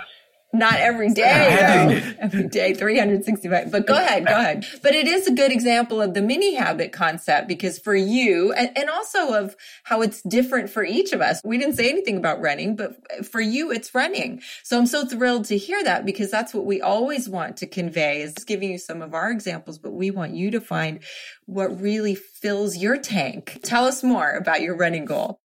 [0.53, 2.15] not every day, no.
[2.21, 3.71] every day, 365.
[3.71, 4.67] But go ahead, go ahead.
[4.83, 8.71] But it is a good example of the mini habit concept because for you, and,
[8.77, 11.43] and also of how it's different for each of us.
[11.45, 14.41] We didn't say anything about running, but for you, it's running.
[14.65, 18.23] So I'm so thrilled to hear that because that's what we always want to convey
[18.23, 21.01] is giving you some of our examples, but we want you to find
[21.45, 23.61] what really fills your tank.
[23.63, 25.41] Tell us more about your running goal.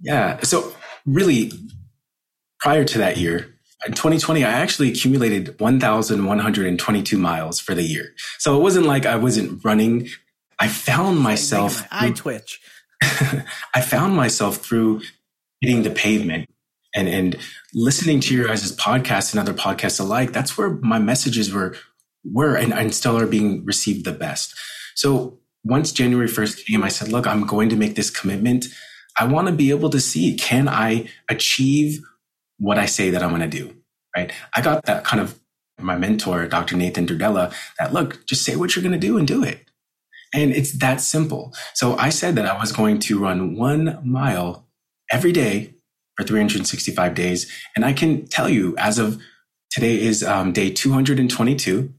[0.00, 0.40] Yeah.
[0.44, 0.74] So
[1.04, 1.52] really
[2.58, 3.54] prior to that year,
[3.86, 8.14] in 2020, I actually accumulated 1,122 miles for the year.
[8.38, 10.08] So it wasn't like I wasn't running.
[10.58, 11.86] I found myself.
[11.90, 12.60] I twitch.
[13.02, 15.00] I found myself through
[15.60, 16.48] hitting the pavement
[16.94, 17.36] and, and
[17.72, 20.32] listening to your guys' podcasts and other podcasts alike.
[20.32, 21.76] That's where my messages were,
[22.24, 24.54] were and, and still are being received the best.
[24.94, 28.66] So once January 1st came, I said, look, I'm going to make this commitment.
[29.16, 32.02] I want to be able to see, can I achieve
[32.60, 33.74] what I say that I'm going to do,
[34.16, 34.30] right?
[34.54, 35.40] I got that kind of
[35.78, 36.76] my mentor, Dr.
[36.76, 39.64] Nathan Durdella, that look, just say what you're going to do and do it.
[40.32, 41.52] And it's that simple.
[41.74, 44.68] So I said that I was going to run one mile
[45.10, 45.74] every day
[46.16, 47.50] for 365 days.
[47.74, 49.20] And I can tell you, as of
[49.70, 51.92] today is um, day 222.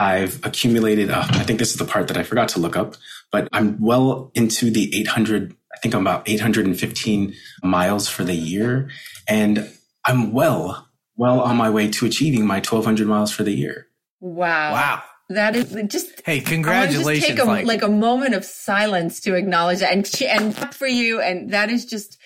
[0.00, 2.94] I've accumulated, uh, I think this is the part that I forgot to look up,
[3.32, 8.90] but I'm well into the 800 I think I'm about 815 miles for the year.
[9.28, 9.70] And
[10.04, 13.86] I'm well, well on my way to achieving my 1200 miles for the year.
[14.18, 14.72] Wow.
[14.72, 15.02] Wow.
[15.28, 16.22] That is just.
[16.24, 17.26] Hey, congratulations!
[17.26, 20.86] Just take a, like, like a moment of silence to acknowledge that, and and for
[20.86, 22.16] you, and that is just.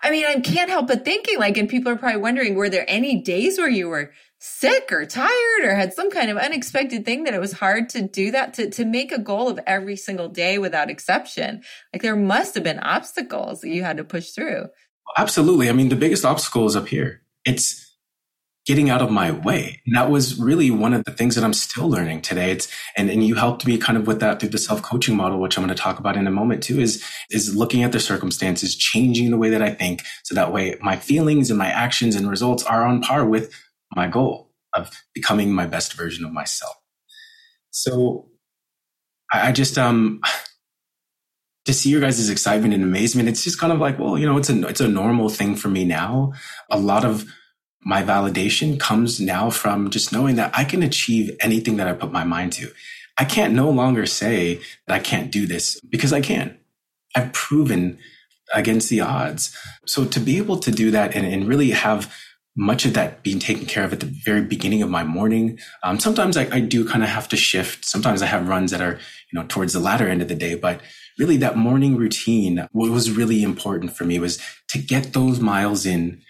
[0.00, 2.84] I mean, I can't help but thinking like, and people are probably wondering, were there
[2.86, 4.12] any days where you were
[4.44, 8.02] sick or tired or had some kind of unexpected thing that it was hard to
[8.02, 11.62] do that to, to make a goal of every single day without exception.
[11.92, 14.64] Like there must have been obstacles that you had to push through.
[15.16, 15.68] Absolutely.
[15.68, 17.22] I mean the biggest obstacle is up here.
[17.44, 17.88] It's
[18.66, 19.80] getting out of my way.
[19.86, 22.50] And that was really one of the things that i'm still learning today.
[22.50, 25.56] It's and, and you helped me kind of with that through the self-coaching model which
[25.56, 28.74] i'm going to talk about in a moment too is is looking at the circumstances
[28.74, 32.28] changing the way that i think so that way my feelings and my actions and
[32.28, 33.52] results are on par with
[33.94, 36.74] my goal of becoming my best version of myself.
[37.70, 38.28] So
[39.32, 40.20] I, I just, um,
[41.64, 44.36] to see your guys' excitement and amazement, it's just kind of like, well, you know,
[44.36, 46.32] it's a, it's a normal thing for me now.
[46.70, 47.24] A lot of
[47.84, 52.12] my validation comes now from just knowing that I can achieve anything that I put
[52.12, 52.70] my mind to.
[53.18, 56.58] I can't no longer say that I can't do this because I can.
[57.14, 57.98] I've proven
[58.54, 59.56] against the odds.
[59.86, 62.14] So to be able to do that and, and really have
[62.56, 65.58] much of that being taken care of at the very beginning of my morning.
[65.82, 67.84] Um, sometimes I, I do kind of have to shift.
[67.84, 68.98] Sometimes I have runs that are,
[69.32, 70.80] you know, towards the latter end of the day, but
[71.18, 74.38] really that morning routine, what was really important for me was
[74.68, 76.20] to get those miles in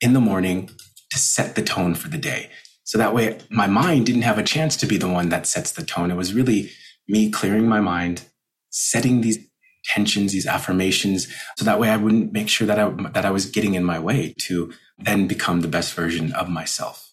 [0.00, 0.68] in the morning
[1.10, 2.50] to set the tone for the day.
[2.84, 5.72] So that way my mind didn't have a chance to be the one that sets
[5.72, 6.10] the tone.
[6.10, 6.70] It was really
[7.08, 8.24] me clearing my mind,
[8.70, 9.38] setting these
[9.94, 11.28] tensions, these affirmations.
[11.56, 13.98] So that way I wouldn't make sure that I, that I was getting in my
[13.98, 17.12] way to then become the best version of myself.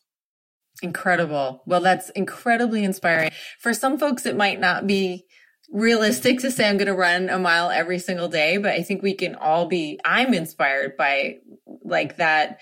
[0.81, 1.63] Incredible.
[1.65, 3.31] Well, that's incredibly inspiring.
[3.59, 5.25] For some folks, it might not be
[5.71, 9.01] realistic to say I'm going to run a mile every single day, but I think
[9.01, 11.39] we can all be, I'm inspired by
[11.83, 12.59] like that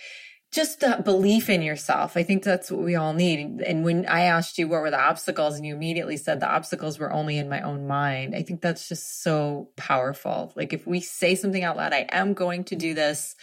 [0.52, 2.18] just the belief in yourself.
[2.18, 3.62] I think that's what we all need.
[3.62, 7.00] And when I asked you what were the obstacles and you immediately said the obstacles
[7.00, 10.52] were only in my own mind, I think that's just so powerful.
[10.56, 13.36] Like if we say something out loud, I am going to do this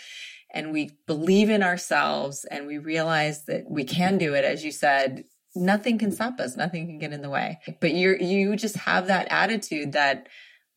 [0.53, 4.71] and we believe in ourselves and we realize that we can do it, as you
[4.71, 6.57] said, nothing can stop us.
[6.57, 7.59] Nothing can get in the way.
[7.81, 10.29] But you're, you just have that attitude that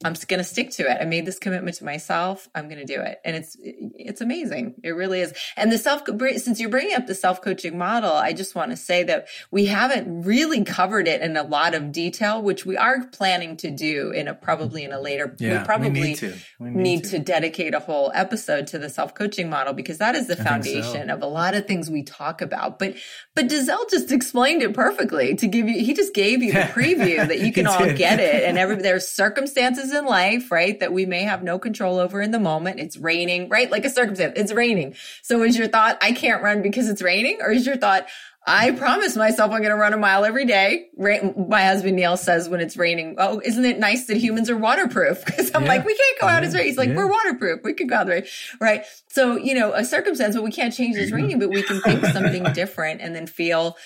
[0.04, 0.98] I'm just going to stick to it.
[1.00, 2.50] I made this commitment to myself.
[2.56, 3.20] I'm going to do it.
[3.24, 4.76] And it's, it's amazing.
[4.84, 5.34] It really is.
[5.56, 6.04] And the self,
[6.38, 9.66] since you're bringing up the self coaching model, I just want to say that we
[9.66, 14.12] haven't really covered it in a lot of detail, which we are planning to do
[14.12, 16.34] in a, probably in a later, yeah, we probably we need, to.
[16.60, 17.10] We need, need to.
[17.12, 17.20] to.
[17.20, 21.14] dedicate a whole episode to the self coaching model because that is the foundation so.
[21.14, 22.80] of a lot of things we talk about.
[22.80, 22.96] But,
[23.36, 27.28] but Deazell just explained it perfectly to give you, he just gave you the preview
[27.28, 30.80] that you can all get it and every, there's circumstances in life, right?
[30.80, 32.80] That we may have no control over in the moment.
[32.80, 33.70] It's raining, right?
[33.70, 34.96] Like a circumstance, it's raining.
[35.22, 37.40] So is your thought, I can't run because it's raining?
[37.42, 38.08] Or is your thought,
[38.46, 40.88] I promise myself I'm going to run a mile every day.
[40.98, 45.24] My husband Neil says when it's raining, oh, isn't it nice that humans are waterproof?
[45.32, 45.70] Because I'm yeah.
[45.70, 46.66] like, we can't go out as rain.
[46.66, 46.96] He's like, yeah.
[46.96, 47.62] we're waterproof.
[47.64, 48.26] We can go out there,
[48.60, 48.84] right?
[49.10, 52.04] So you know, a circumstance, but we can't change this raining, but we can think
[52.06, 53.78] something different and then feel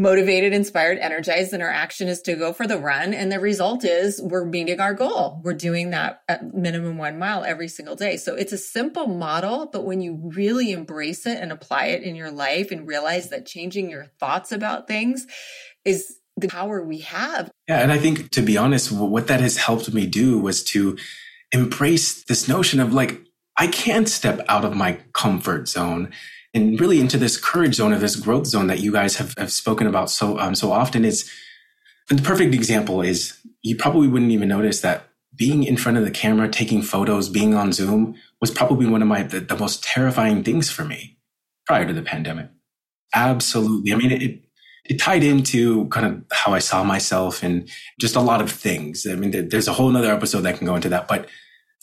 [0.00, 3.12] motivated, inspired, energized, and our action is to go for the run.
[3.12, 5.42] And the result is we're meeting our goal.
[5.44, 8.16] We're doing that at minimum one mile every single day.
[8.16, 12.16] So it's a simple model, but when you really embrace it and apply it in
[12.16, 15.26] your life and realize that changing your thoughts about things
[15.84, 17.50] is the power we have.
[17.68, 17.80] Yeah.
[17.80, 20.96] And I think to be honest, what that has helped me do was to
[21.52, 23.20] embrace this notion of like,
[23.54, 26.10] I can't step out of my comfort zone
[26.52, 29.52] and really into this courage zone or this growth zone that you guys have, have
[29.52, 31.30] spoken about so um, so often is
[32.08, 36.10] the perfect example is you probably wouldn't even notice that being in front of the
[36.10, 40.42] camera taking photos being on zoom was probably one of my the, the most terrifying
[40.42, 41.16] things for me
[41.66, 42.48] prior to the pandemic.
[43.14, 43.92] Absolutely.
[43.92, 44.40] I mean it,
[44.84, 47.68] it tied into kind of how i saw myself and
[48.00, 49.06] just a lot of things.
[49.06, 51.28] I mean there's a whole other episode that can go into that but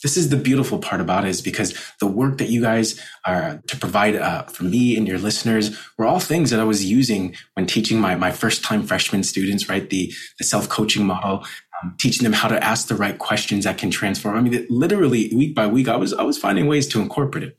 [0.02, 3.60] this is the beautiful part about it is because the work that you guys are
[3.66, 7.34] to provide uh, for me and your listeners were all things that I was using
[7.54, 9.88] when teaching my, my first time freshman students, right?
[9.90, 11.44] The, the self coaching model,
[11.82, 14.36] um, teaching them how to ask the right questions that can transform.
[14.36, 17.58] I mean, literally week by week, I was, I was finding ways to incorporate it.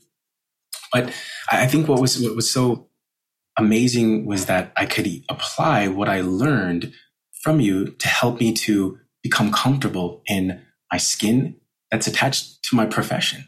[0.93, 1.13] But
[1.51, 2.87] I think what was, what was so
[3.57, 6.93] amazing was that I could apply what I learned
[7.41, 11.57] from you to help me to become comfortable in my skin
[11.91, 13.45] that's attached to my profession.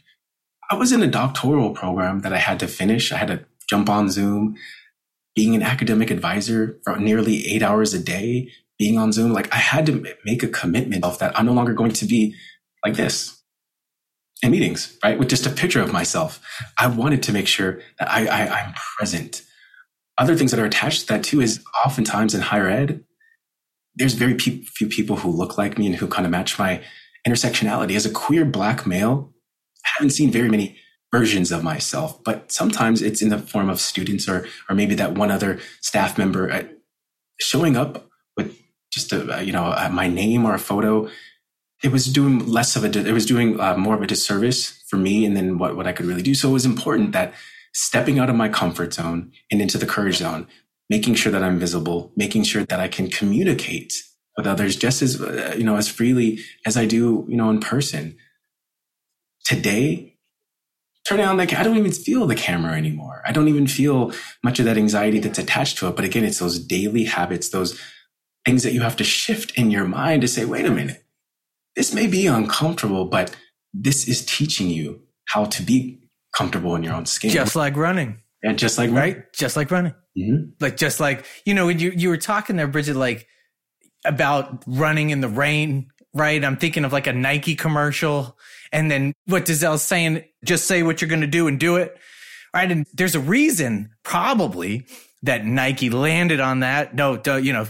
[0.69, 3.11] I was in a doctoral program that I had to finish.
[3.11, 4.55] I had to jump on Zoom,
[5.35, 8.49] being an academic advisor for nearly eight hours a day,
[8.79, 9.33] being on Zoom.
[9.33, 12.35] Like I had to make a commitment of that I'm no longer going to be
[12.85, 13.41] like this
[14.41, 15.19] in meetings, right?
[15.19, 16.39] With just a picture of myself.
[16.77, 19.43] I wanted to make sure that I, I, I'm present.
[20.17, 23.03] Other things that are attached to that too is oftentimes in higher ed,
[23.95, 26.81] there's very pe- few people who look like me and who kind of match my
[27.27, 27.95] intersectionality.
[27.95, 29.33] As a queer black male,
[29.85, 30.77] I haven't seen very many
[31.11, 35.13] versions of myself, but sometimes it's in the form of students or or maybe that
[35.13, 36.63] one other staff member uh,
[37.39, 38.07] showing up
[38.37, 38.57] with
[38.91, 41.09] just a you know uh, my name or a photo.
[41.83, 44.97] It was doing less of a it was doing uh, more of a disservice for
[44.97, 46.35] me, and then what what I could really do.
[46.35, 47.33] So it was important that
[47.73, 50.47] stepping out of my comfort zone and into the courage zone,
[50.89, 53.93] making sure that I'm visible, making sure that I can communicate
[54.37, 57.59] with others just as uh, you know as freely as I do you know in
[57.59, 58.17] person.
[59.43, 60.17] Today,
[61.07, 63.21] turning on the I don't even feel the camera anymore.
[63.25, 64.13] I don't even feel
[64.43, 65.95] much of that anxiety that's attached to it.
[65.95, 67.79] But again, it's those daily habits, those
[68.45, 71.03] things that you have to shift in your mind to say, wait a minute,
[71.75, 73.35] this may be uncomfortable, but
[73.73, 75.99] this is teaching you how to be
[76.35, 77.31] comfortable in your own skin.
[77.31, 78.19] Just like running.
[78.43, 79.23] And just like right, running.
[79.35, 80.49] just like running, mm-hmm.
[80.59, 83.27] like just like you know, when you you were talking there, Bridget, like
[84.05, 86.43] about running in the rain, right?
[86.43, 88.37] I'm thinking of like a Nike commercial.
[88.71, 91.97] And then what Deazell's saying, just say what you're going to do and do it.
[92.53, 92.69] Right.
[92.69, 94.85] And there's a reason probably
[95.23, 96.95] that Nike landed on that.
[96.95, 97.67] No, you know,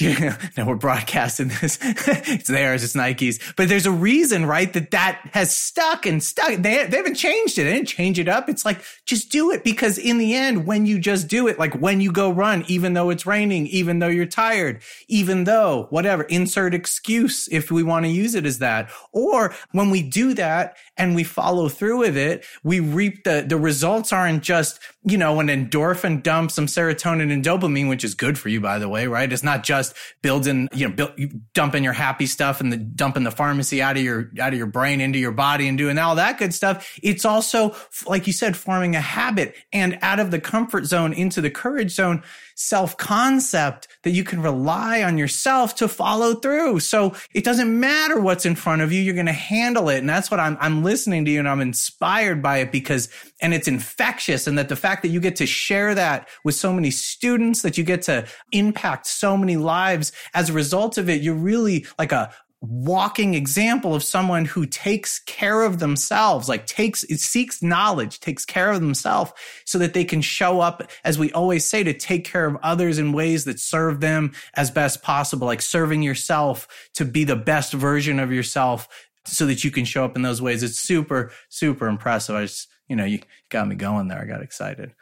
[0.56, 1.78] no, we're broadcasting this.
[1.82, 2.84] it's theirs.
[2.84, 3.40] It's Nike's.
[3.56, 4.72] But there's a reason, right?
[4.72, 6.50] That that has stuck and stuck.
[6.50, 7.64] They, they haven't changed it.
[7.64, 8.48] They didn't change it up.
[8.48, 11.74] It's like, just do it because in the end, when you just do it, like
[11.74, 16.22] when you go run, even though it's raining, even though you're tired, even though whatever,
[16.24, 18.90] insert excuse if we want to use it as that.
[19.10, 23.56] Or when we do that and we follow through with it, we reap the, the
[23.56, 26.91] results aren't just, you know, an endorphin dump, some serotonin
[27.30, 29.32] and dopamine, which is good for you, by the way, right?
[29.32, 31.12] It's not just building, you know, build,
[31.54, 34.66] dumping your happy stuff and the dumping the pharmacy out of your, out of your
[34.66, 36.98] brain into your body and doing all that good stuff.
[37.02, 37.74] It's also,
[38.06, 41.92] like you said, forming a habit and out of the comfort zone into the courage
[41.92, 42.22] zone
[42.62, 46.80] self concept that you can rely on yourself to follow through.
[46.80, 49.00] So it doesn't matter what's in front of you.
[49.00, 49.98] You're going to handle it.
[49.98, 53.08] And that's what I'm, I'm listening to you and I'm inspired by it because,
[53.40, 54.46] and it's infectious.
[54.46, 57.76] And that the fact that you get to share that with so many students, that
[57.76, 62.12] you get to impact so many lives as a result of it, you're really like
[62.12, 68.44] a, walking example of someone who takes care of themselves, like takes, seeks knowledge, takes
[68.44, 69.32] care of themselves
[69.64, 72.98] so that they can show up, as we always say, to take care of others
[72.98, 77.72] in ways that serve them as best possible, like serving yourself to be the best
[77.72, 78.88] version of yourself
[79.24, 80.62] so that you can show up in those ways.
[80.62, 82.36] It's super, super impressive.
[82.36, 84.20] I just, you know, you got me going there.
[84.20, 84.94] I got excited.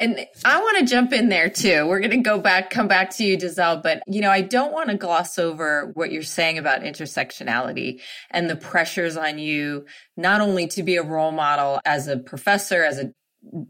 [0.00, 1.86] And I want to jump in there too.
[1.86, 4.72] We're going to go back, come back to you, Deazell, but you know, I don't
[4.72, 10.40] want to gloss over what you're saying about intersectionality and the pressures on you, not
[10.40, 13.12] only to be a role model as a professor, as a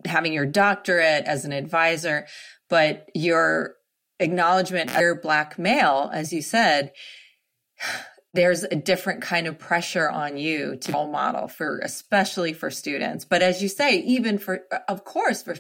[0.07, 2.27] having your doctorate, as an advisor,
[2.71, 3.75] but your
[4.19, 6.93] acknowledgement, you're black male, as you said,
[8.35, 13.25] there's a different kind of pressure on you to role model for especially for students
[13.25, 15.57] but as you say even for of course for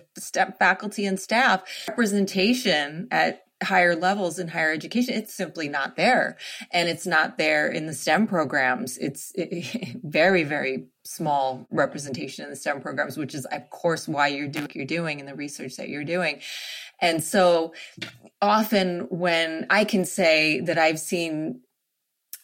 [0.58, 5.14] faculty and staff representation at higher levels in higher education.
[5.14, 6.36] It's simply not there.
[6.70, 8.98] And it's not there in the STEM programs.
[8.98, 9.32] It's
[10.02, 14.64] very, very small representation in the STEM programs, which is, of course, why you're doing
[14.64, 16.40] what you're doing and the research that you're doing.
[17.00, 17.74] And so
[18.40, 21.60] often when I can say that I've seen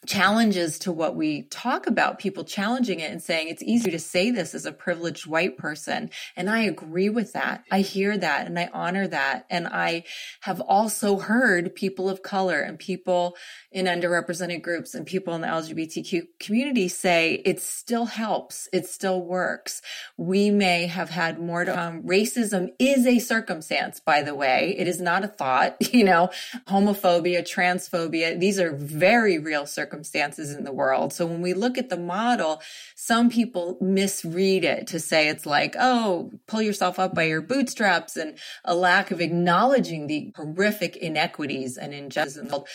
[0.07, 4.31] challenges to what we talk about, people challenging it and saying it's easy to say
[4.31, 6.11] this as a privileged white person.
[6.37, 7.65] And I agree with that.
[7.71, 9.45] I hear that and I honor that.
[9.51, 10.05] And I
[10.41, 13.37] have also heard people of color and people
[13.71, 18.69] in underrepresented groups and people in the LGBTQ community say it still helps.
[18.73, 19.83] It still works.
[20.17, 24.75] We may have had more to, um, racism is a circumstance, by the way.
[24.79, 26.31] It is not a thought, you know,
[26.67, 28.41] homophobia, transphobia.
[28.41, 31.13] These are very real circumstances circumstances in the world.
[31.13, 32.63] So when we look at the model,
[32.95, 38.17] some people misread it to say it's like, oh, pull yourself up by your bootstraps
[38.17, 42.69] and a lack of acknowledging the horrific inequities and injustices in the world.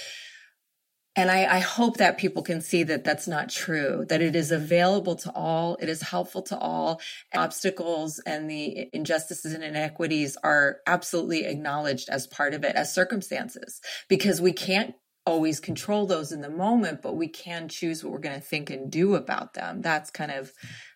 [1.18, 4.52] And I, I, hope that people can see that that's not true, that it is
[4.52, 7.00] available to all, it is helpful to all.
[7.34, 13.80] Obstacles and the injustices and inequities are absolutely acknowledged as part of it, as circumstances,
[14.10, 14.94] because we can't
[15.26, 18.70] always control those in the moment, but we can choose what we're going to think
[18.70, 19.82] and do about them.
[19.82, 20.54] That's kind of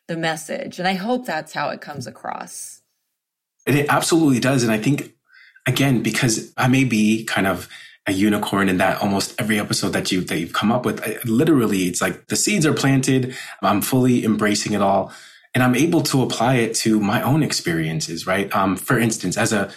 [0.07, 0.79] the message.
[0.79, 2.81] And I hope that's how it comes across.
[3.65, 4.63] It absolutely does.
[4.63, 5.13] And I think,
[5.67, 7.69] again, because I may be kind of
[8.07, 11.17] a unicorn in that almost every episode that you that you've come up with, I,
[11.25, 13.35] literally, it's like the seeds are planted.
[13.61, 15.11] I'm fully embracing it all,
[15.53, 18.25] and I'm able to apply it to my own experiences.
[18.25, 18.53] Right.
[18.55, 19.71] Um, for instance, as a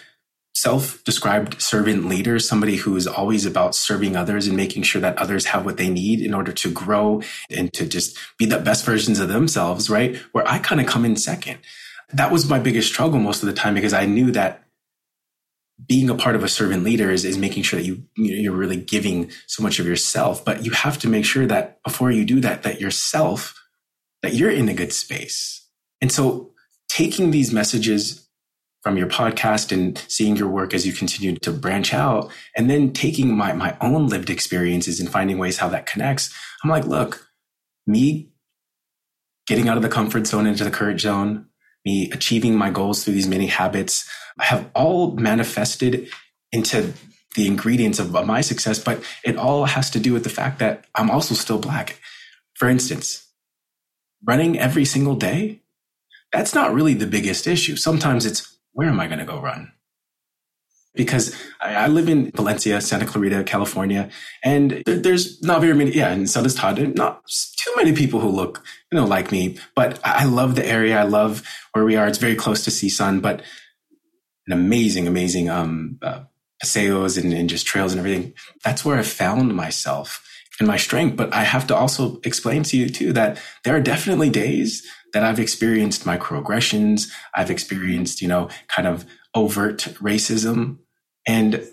[0.63, 5.47] self-described servant leader, somebody who is always about serving others and making sure that others
[5.47, 9.19] have what they need in order to grow and to just be the best versions
[9.19, 10.15] of themselves, right?
[10.31, 11.59] Where I kind of come in second.
[12.13, 14.63] That was my biggest struggle most of the time because I knew that
[15.85, 18.77] being a part of a servant leader is, is making sure that you, you're really
[18.77, 22.39] giving so much of yourself, but you have to make sure that before you do
[22.41, 23.61] that, that yourself,
[24.23, 25.67] that you're in a good space.
[26.01, 26.53] And so
[26.89, 28.22] taking these messages
[28.83, 32.93] from your podcast and seeing your work as you continue to branch out and then
[32.93, 36.35] taking my, my own lived experiences and finding ways how that connects.
[36.63, 37.29] I'm like, look,
[37.87, 38.33] me
[39.47, 41.47] getting out of the comfort zone into the courage zone,
[41.85, 44.09] me achieving my goals through these many habits
[44.41, 46.09] have all manifested
[46.51, 46.93] into
[47.35, 50.59] the ingredients of, of my success, but it all has to do with the fact
[50.59, 52.01] that I'm also still black.
[52.55, 53.27] For instance,
[54.25, 55.61] running every single day,
[56.33, 57.77] that's not really the biggest issue.
[57.77, 59.73] Sometimes it's where am I going to go run?
[60.95, 64.11] Because I, I, live in Valencia, Santa Clarita, California,
[64.45, 67.23] and there, there's not very many, yeah, and so does Todd, not
[67.57, 71.01] too many people who look, you know, like me, but I love the area.
[71.01, 71.43] I love
[71.73, 72.07] where we are.
[72.07, 73.41] It's very close to CSUN, but
[74.47, 76.25] an amazing, amazing, um, uh,
[76.61, 78.35] paseos and, and just trails and everything.
[78.65, 80.23] That's where I found myself
[80.59, 81.17] and my strength.
[81.17, 85.25] But I have to also explain to you too that there are definitely days that
[85.25, 87.11] I've experienced microaggressions.
[87.35, 90.79] I've experienced, you know, kind of overt racism.
[91.27, 91.67] And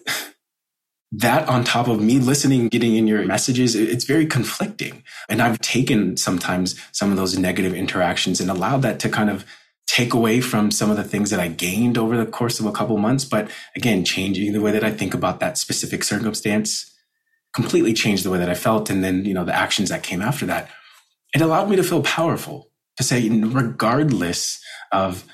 [1.12, 5.04] that on top of me listening, getting in your messages, it's very conflicting.
[5.28, 9.46] And I've taken sometimes some of those negative interactions and allowed that to kind of
[9.88, 12.72] take away from some of the things that I gained over the course of a
[12.72, 13.26] couple months.
[13.26, 16.96] But again, changing the way that I think about that specific circumstance
[17.54, 18.90] completely changed the way that I felt.
[18.90, 20.70] And then, you know, the actions that came after that,
[21.34, 25.26] it allowed me to feel powerful to say, regardless of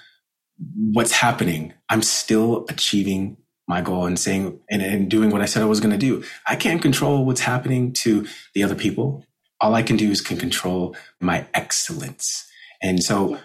[0.76, 3.38] what's happening, I'm still achieving
[3.68, 6.24] my goal and saying and, and doing what I said I was going to do.
[6.48, 9.26] I can't control what's happening to the other people.
[9.60, 12.48] All I can do is can control my excellence.
[12.84, 13.40] And so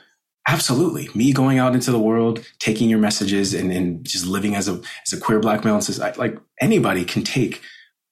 [0.46, 4.68] absolutely me going out into the world, taking your messages and, and just living as
[4.68, 7.62] a, as a queer black male and says like anybody can take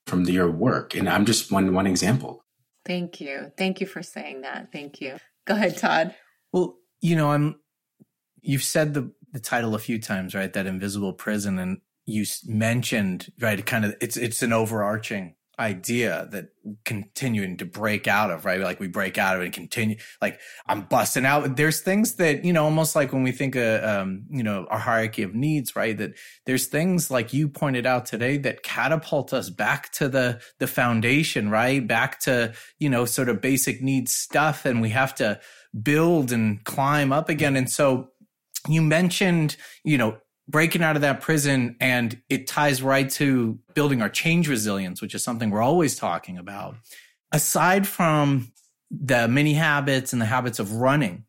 [0.09, 0.95] from your work.
[0.95, 2.45] And I'm just one, one example.
[2.85, 3.53] Thank you.
[3.57, 4.73] Thank you for saying that.
[4.73, 5.19] Thank you.
[5.47, 6.15] Go ahead, Todd.
[6.53, 7.57] Well, you know, I'm.
[8.41, 10.53] You've said the the title a few times, right?
[10.53, 16.51] That invisible prison, and you mentioned right, kind of it's it's an overarching idea that
[16.85, 18.61] continuing to break out of, right?
[18.61, 21.57] Like we break out of it and continue, like I'm busting out.
[21.57, 24.79] There's things that, you know, almost like when we think of, um, you know, our
[24.79, 25.97] hierarchy of needs, right?
[25.97, 26.13] That
[26.47, 31.51] there's things like you pointed out today that catapult us back to the, the foundation,
[31.51, 31.85] right?
[31.87, 34.65] Back to, you know, sort of basic needs stuff.
[34.65, 35.41] And we have to
[35.83, 37.57] build and climb up again.
[37.57, 38.11] And so
[38.69, 40.19] you mentioned, you know,
[40.49, 45.15] breaking out of that prison and it ties right to building our change resilience, which
[45.15, 46.77] is something we're always talking about.
[47.31, 48.51] Aside from
[48.91, 51.25] the mini habits and the habits of running,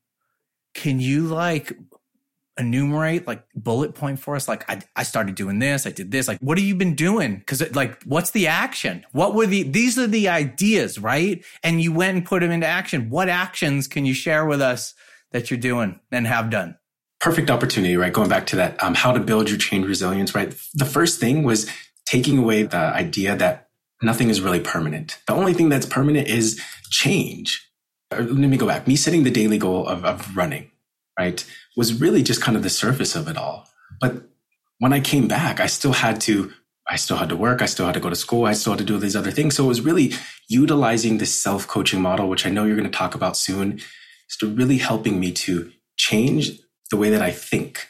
[0.74, 1.78] can you like
[2.58, 4.48] enumerate like bullet point for us?
[4.48, 6.28] Like I, I started doing this i did this.
[6.30, 7.38] Like what have you been doing?
[7.38, 9.06] Because like what's the action?
[9.12, 11.44] What were the these are the ideas right?
[11.62, 13.10] And you went and put them into action.
[13.10, 14.94] What actions can you share with us
[15.32, 16.79] that you're doing and have done
[17.20, 20.56] perfect opportunity right going back to that um, how to build your change resilience right
[20.74, 21.70] the first thing was
[22.06, 23.70] taking away the idea that
[24.02, 27.70] nothing is really permanent the only thing that's permanent is change
[28.12, 30.72] let me go back me setting the daily goal of, of running
[31.20, 31.46] right,
[31.76, 33.68] was really just kind of the surface of it all.
[34.00, 34.24] But
[34.80, 36.54] when I came back, I still had to,
[36.88, 37.62] I still had to work.
[37.62, 38.46] I still had to go to school.
[38.46, 39.56] I still had to do these other things.
[39.56, 40.14] So it was really
[40.48, 43.82] utilizing this self coaching model, which I know you're going to talk about soon,
[44.40, 46.60] to really helping me to change
[46.90, 47.88] the way that I think.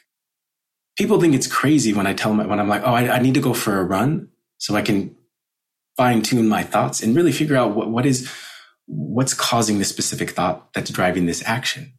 [0.97, 3.35] People think it's crazy when I tell them, when I'm like, oh, I, I need
[3.35, 5.15] to go for a run so I can
[5.95, 8.31] fine tune my thoughts and really figure out what, what is,
[8.85, 11.93] what's causing this specific thought that's driving this action.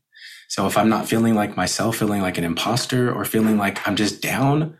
[0.48, 3.96] So if I'm not feeling like myself, feeling like an imposter or feeling like I'm
[3.96, 4.76] just down,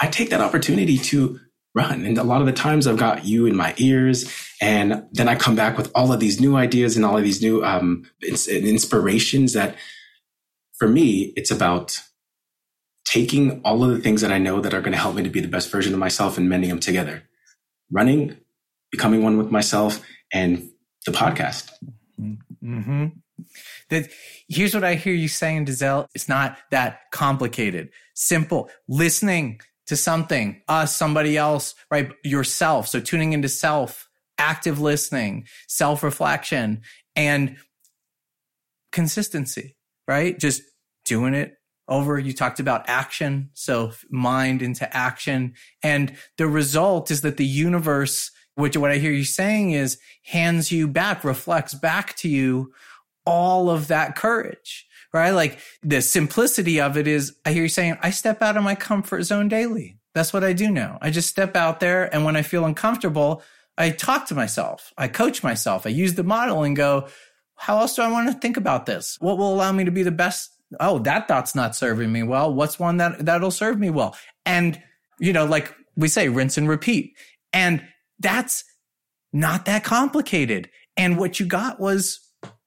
[0.00, 1.40] I take that opportunity to
[1.74, 2.04] run.
[2.04, 5.34] And a lot of the times I've got you in my ears and then I
[5.34, 9.52] come back with all of these new ideas and all of these new um, inspirations
[9.52, 9.76] that
[10.78, 11.98] for me, it's about
[13.04, 15.30] taking all of the things that I know that are going to help me to
[15.30, 17.22] be the best version of myself and mending them together.
[17.90, 18.36] Running,
[18.90, 20.68] becoming one with myself, and
[21.06, 21.70] the podcast.
[22.20, 23.06] Mm-hmm.
[23.88, 24.10] That
[24.48, 26.08] here's what I hear you saying, Deazell.
[26.14, 27.90] It's not that complicated.
[28.14, 28.68] Simple.
[28.88, 32.10] Listening to something, us, somebody else, right?
[32.24, 32.88] Yourself.
[32.88, 36.82] So tuning into self, active listening, self reflection,
[37.16, 37.56] and
[38.92, 39.76] consistency,
[40.06, 40.38] right?
[40.38, 40.62] Just
[41.08, 41.54] doing it
[41.88, 42.18] over.
[42.18, 43.50] You talked about action.
[43.54, 45.54] So mind into action.
[45.82, 50.70] And the result is that the universe, which what I hear you saying is hands
[50.70, 52.72] you back, reflects back to you
[53.24, 55.30] all of that courage, right?
[55.30, 58.74] Like the simplicity of it is, I hear you saying, I step out of my
[58.74, 59.98] comfort zone daily.
[60.14, 60.98] That's what I do now.
[61.00, 62.12] I just step out there.
[62.14, 63.42] And when I feel uncomfortable,
[63.76, 64.92] I talk to myself.
[64.98, 65.86] I coach myself.
[65.86, 67.08] I use the model and go,
[67.54, 69.16] how else do I want to think about this?
[69.20, 70.57] What will allow me to be the best?
[70.80, 72.52] Oh, that thought's not serving me well.
[72.52, 74.16] What's one that that'll serve me well?
[74.44, 74.80] And,
[75.18, 77.16] you know, like we say, rinse and repeat.
[77.52, 77.82] And
[78.18, 78.64] that's
[79.32, 80.70] not that complicated.
[80.96, 82.20] And what you got was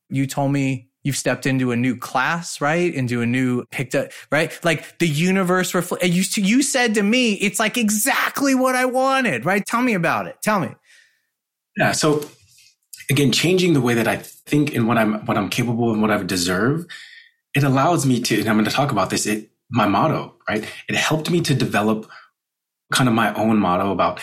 [0.10, 2.94] you told me you've stepped into a new class, right?
[2.94, 4.58] Into a new picked up, right?
[4.64, 6.04] Like the universe reflect.
[6.06, 9.66] You, you said to me, it's like exactly what I wanted, right?
[9.66, 10.38] Tell me about it.
[10.42, 10.70] Tell me.
[11.78, 11.92] Yeah.
[11.92, 12.24] So
[13.10, 16.02] again, changing the way that I think and what I'm, what I'm capable of and
[16.02, 16.86] what I deserve,
[17.56, 20.66] it allows me to, and I'm going to talk about this, it, my motto, right?
[20.88, 22.10] It helped me to develop
[22.92, 24.20] kind of my own motto about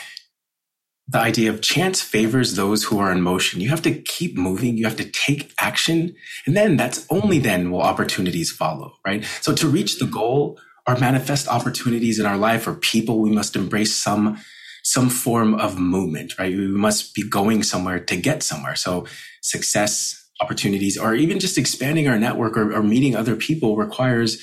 [1.11, 3.63] the idea of chance favors those who are in motion.
[3.63, 4.77] You have to keep moving.
[4.77, 6.15] You have to take action.
[6.47, 9.25] And then that's only then will opportunities follow, right?
[9.41, 13.57] So to reach the goal or manifest opportunities in our life or people, we must
[13.57, 14.39] embrace some,
[14.85, 16.55] some form of movement, right?
[16.55, 18.77] We must be going somewhere to get somewhere.
[18.77, 19.07] So
[19.41, 24.43] success, opportunities, or even just expanding our network or, or meeting other people requires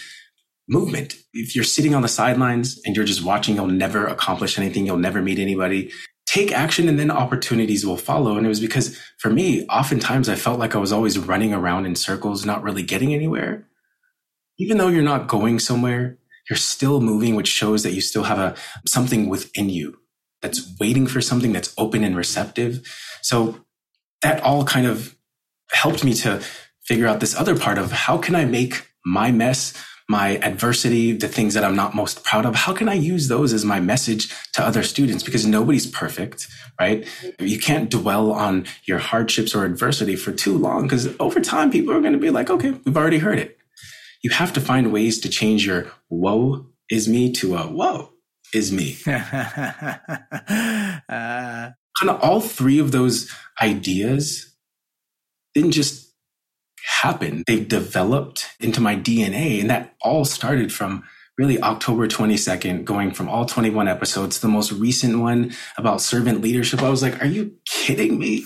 [0.67, 1.15] movement.
[1.33, 4.85] If you're sitting on the sidelines and you're just watching, you'll never accomplish anything.
[4.85, 5.91] You'll never meet anybody
[6.25, 8.37] take action and then opportunities will follow.
[8.37, 11.85] And it was because for me, oftentimes I felt like I was always running around
[11.85, 13.67] in circles, not really getting anywhere.
[14.57, 16.17] Even though you're not going somewhere,
[16.49, 18.55] you're still moving, which shows that you still have a
[18.87, 19.99] something within you
[20.41, 22.85] that's waiting for something that's open and receptive.
[23.21, 23.65] So
[24.21, 25.15] that all kind of
[25.71, 26.41] helped me to
[26.83, 29.73] figure out this other part of how can I make my mess
[30.07, 33.53] my adversity, the things that I'm not most proud of, how can I use those
[33.53, 35.23] as my message to other students?
[35.23, 36.47] Because nobody's perfect,
[36.79, 37.07] right?
[37.39, 41.93] You can't dwell on your hardships or adversity for too long because over time people
[41.93, 43.57] are going to be like, okay, we've already heard it.
[44.21, 48.11] You have to find ways to change your woe is me to a whoa
[48.53, 48.97] is me.
[49.07, 49.97] uh,
[51.09, 54.54] kind of all three of those ideas
[55.55, 56.13] didn't just
[57.01, 57.43] happen.
[57.47, 59.59] They've developed into my DNA.
[59.59, 61.03] And that all started from
[61.37, 66.81] really October 22nd, going from all 21 episodes, the most recent one about servant leadership.
[66.81, 68.45] I was like, are you kidding me?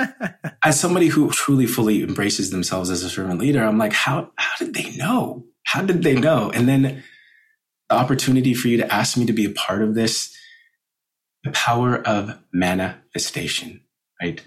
[0.62, 4.64] as somebody who truly fully embraces themselves as a servant leader, I'm like, how, how
[4.64, 5.44] did they know?
[5.64, 6.50] How did they know?
[6.50, 7.02] And then
[7.90, 10.34] the opportunity for you to ask me to be a part of this,
[11.44, 13.82] the power of manifestation,
[14.22, 14.42] right?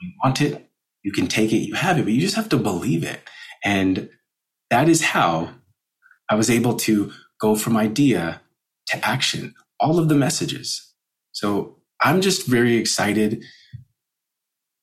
[0.00, 0.67] We want it,
[1.02, 3.20] you can take it, you have it, but you just have to believe it.
[3.64, 4.08] And
[4.70, 5.50] that is how
[6.30, 8.40] I was able to go from idea
[8.88, 10.92] to action, all of the messages.
[11.32, 13.42] So I'm just very excited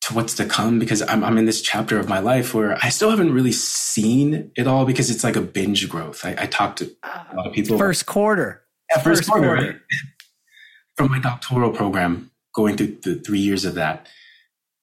[0.02, 2.90] to what's to come because I'm, I'm in this chapter of my life where I
[2.90, 6.24] still haven't really seen it all because it's like a binge growth.
[6.24, 7.78] I, I talked to a lot of people.
[7.78, 8.64] First quarter.
[8.90, 9.82] Yeah, first, first quarter, quarter.
[10.96, 14.08] From my doctoral program, going through the three years of that,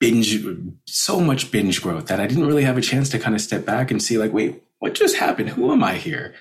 [0.03, 0.45] binge,
[0.87, 3.65] so much binge growth that I didn't really have a chance to kind of step
[3.65, 5.51] back and see, like, wait, what just happened?
[5.51, 6.35] Who am I here?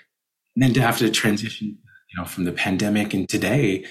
[0.55, 3.85] And then to have to transition, you know, from the pandemic and today,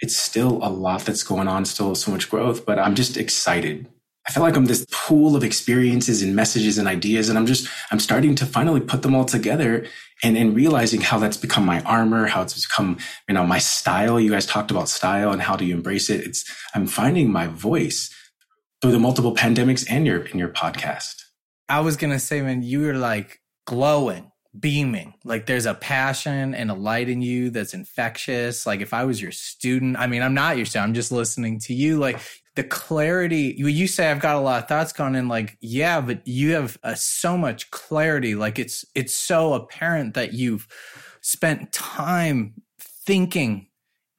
[0.00, 3.88] it's still a lot that's going on, still so much growth, but I'm just excited
[4.26, 7.28] I feel like I'm this pool of experiences and messages and ideas.
[7.28, 9.86] And I'm just, I'm starting to finally put them all together
[10.22, 12.98] and, and realizing how that's become my armor, how it's become,
[13.28, 14.18] you know, my style.
[14.18, 16.26] You guys talked about style and how do you embrace it?
[16.26, 18.12] It's, I'm finding my voice
[18.86, 21.24] through the multiple pandemics and your, in your podcast.
[21.68, 25.14] I was to say, man, you were like glowing beaming.
[25.24, 28.64] Like there's a passion and a light in you that's infectious.
[28.64, 31.58] Like if I was your student, I mean, I'm not your student, I'm just listening
[31.62, 31.98] to you.
[31.98, 32.20] Like
[32.54, 36.26] the clarity you, say i've got a lot of thoughts going in like yeah but
[36.26, 40.66] you have uh, so much clarity like it's it's so apparent that you've
[41.20, 43.65] spent time thinking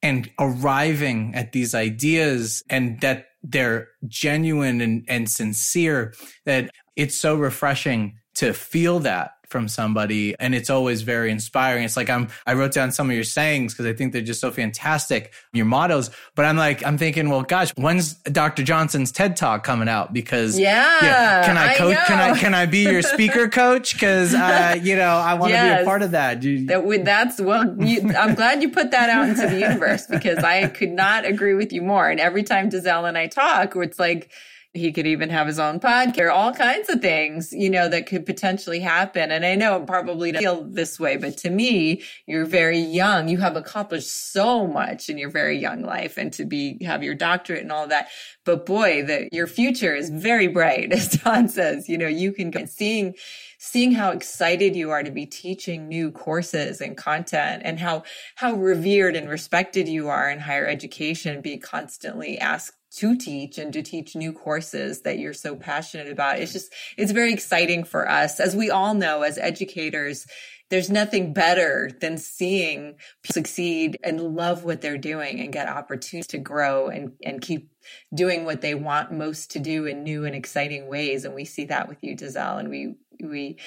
[0.02, 7.34] and arriving at these ideas and that they're genuine and, and sincere that it's so
[7.36, 11.84] refreshing to feel that from somebody and it's always very inspiring.
[11.84, 14.40] It's like I'm I wrote down some of your sayings because I think they're just
[14.40, 18.62] so fantastic, your mottos, but I'm like I'm thinking, well gosh, when's Dr.
[18.62, 20.98] Johnson's TED Talk coming out because Yeah.
[21.02, 24.78] yeah can I coach I can I can I be your speaker coach cuz uh
[24.80, 25.78] you know, I want to yes.
[25.78, 26.42] be a part of that.
[26.42, 30.38] You, that that's well you, I'm glad you put that out into the universe because
[30.38, 33.98] I could not agree with you more and every time Deazell and I talk, it's
[33.98, 34.30] like
[34.78, 38.24] he could even have his own podcast, all kinds of things, you know, that could
[38.24, 39.30] potentially happen.
[39.30, 43.28] And I know it probably doesn't feel this way, but to me, you're very young.
[43.28, 47.14] You have accomplished so much in your very young life and to be, have your
[47.14, 48.08] doctorate and all that.
[48.44, 52.50] But boy, the, your future is very bright, as Don says, you know, you can
[52.50, 53.14] go seeing,
[53.58, 58.04] seeing how excited you are to be teaching new courses and content and how,
[58.36, 63.72] how revered and respected you are in higher education, be constantly asked to teach and
[63.72, 66.38] to teach new courses that you're so passionate about.
[66.38, 68.40] It's just, it's very exciting for us.
[68.40, 70.26] As we all know, as educators,
[70.70, 76.26] there's nothing better than seeing people succeed and love what they're doing and get opportunities
[76.28, 77.70] to grow and, and keep
[78.14, 81.24] doing what they want most to do in new and exciting ways.
[81.24, 83.58] And we see that with you, Deazell, and we, we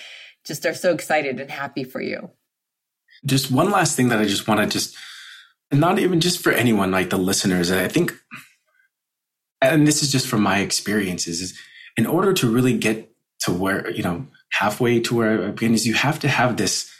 [0.45, 2.31] just are so excited and happy for you.
[3.25, 4.95] Just one last thing that I just want to just,
[5.71, 8.13] not even just for anyone, like the listeners, I think
[9.61, 11.57] and this is just from my experiences, is
[11.97, 15.87] in order to really get to where, you know, halfway to where I begin is
[15.87, 16.91] you have to have this,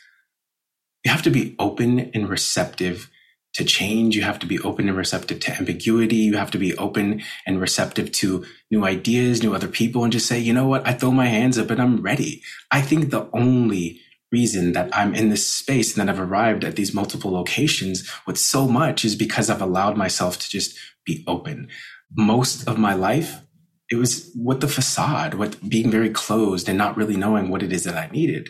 [1.03, 3.09] you have to be open and receptive
[3.53, 4.15] to change.
[4.15, 6.17] You have to be open and receptive to ambiguity.
[6.17, 10.27] You have to be open and receptive to new ideas, new other people, and just
[10.27, 10.87] say, you know what?
[10.87, 12.41] I throw my hands up and I'm ready.
[12.71, 13.99] I think the only
[14.31, 18.37] reason that I'm in this space and that I've arrived at these multiple locations with
[18.37, 21.67] so much is because I've allowed myself to just be open
[22.15, 23.41] most of my life,
[23.89, 27.73] it was with the facade, with being very closed and not really knowing what it
[27.73, 28.49] is that I needed.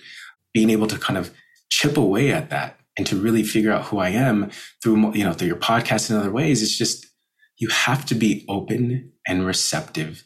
[0.53, 1.33] Being able to kind of
[1.69, 5.33] chip away at that and to really figure out who I am through, you know,
[5.33, 6.61] through your podcast and other ways.
[6.61, 7.05] It's just,
[7.57, 10.23] you have to be open and receptive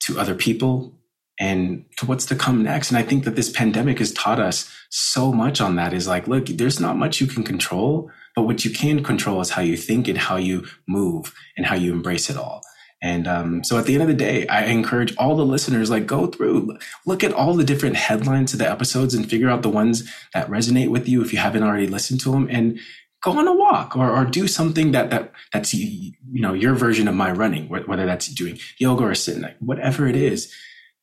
[0.00, 0.98] to other people
[1.40, 2.90] and to what's to come next.
[2.90, 6.28] And I think that this pandemic has taught us so much on that is like,
[6.28, 9.76] look, there's not much you can control, but what you can control is how you
[9.76, 12.62] think and how you move and how you embrace it all.
[13.04, 16.06] And um, so at the end of the day, I encourage all the listeners, like
[16.06, 19.68] go through, look at all the different headlines of the episodes and figure out the
[19.68, 22.80] ones that resonate with you if you haven't already listened to them and
[23.22, 27.06] go on a walk or, or do something that, that that's, you know, your version
[27.06, 30.50] of my running, whether that's doing yoga or sitting, like whatever it is,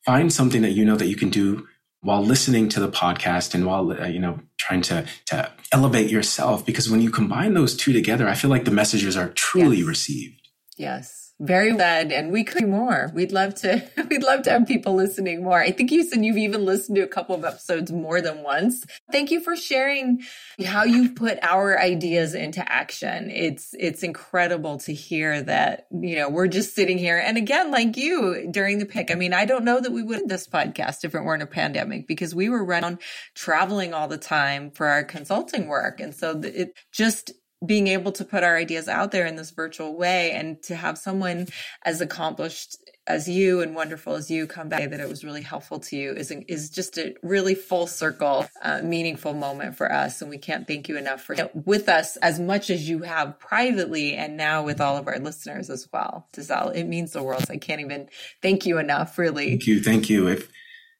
[0.03, 1.67] find something that you know that you can do
[1.99, 6.65] while listening to the podcast and while, uh, you know, trying to, to elevate yourself.
[6.65, 9.87] Because when you combine those two together, I feel like the messages are truly yes.
[9.87, 10.47] received.
[10.77, 11.20] Yes.
[11.41, 13.09] Very said, and we could do more.
[13.15, 13.83] We'd love to.
[14.11, 15.59] We'd love to have people listening more.
[15.59, 18.85] I think you said you've even listened to a couple of episodes more than once.
[19.11, 20.21] Thank you for sharing
[20.63, 23.31] how you've put our ideas into action.
[23.31, 27.97] It's it's incredible to hear that you know we're just sitting here, and again, like
[27.97, 29.09] you during the pick.
[29.09, 32.07] I mean, I don't know that we would this podcast if it weren't a pandemic
[32.07, 32.99] because we were around
[33.33, 37.31] traveling all the time for our consulting work, and so it just
[37.65, 40.97] being able to put our ideas out there in this virtual way and to have
[40.97, 41.47] someone
[41.85, 42.75] as accomplished
[43.07, 46.11] as you and wonderful as you come back that it was really helpful to you
[46.11, 50.21] is is just a really full circle uh, meaningful moment for us.
[50.21, 54.13] And we can't thank you enough for with us as much as you have privately
[54.13, 56.27] and now with all of our listeners as well.
[56.33, 57.45] Deazell it means the world.
[57.49, 58.07] I can't even
[58.41, 59.49] thank you enough really.
[59.49, 59.81] Thank you.
[59.81, 60.27] Thank you.
[60.27, 60.49] If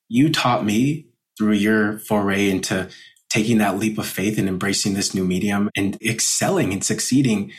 [0.07, 1.07] you taught me
[1.38, 2.89] through your foray into
[3.32, 7.51] taking that leap of faith and embracing this new medium and excelling and succeeding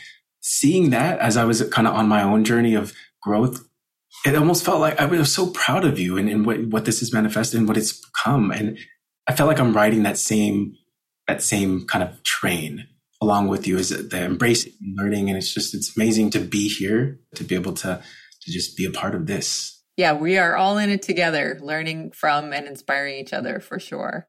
[0.43, 3.65] seeing that as I was kind of on my own journey of growth,
[4.25, 6.99] it almost felt like I was so proud of you and, and what, what this
[6.99, 8.51] has manifested and what it's become.
[8.51, 8.77] And
[9.25, 10.75] I felt like I'm riding that same,
[11.27, 12.85] that same kind of train
[13.21, 15.29] along with you as the embracing learning.
[15.29, 18.03] And it's just, it's amazing to be here, to be able to,
[18.41, 19.81] to just be a part of this.
[19.95, 24.27] Yeah, we are all in it together, learning from and inspiring each other for sure.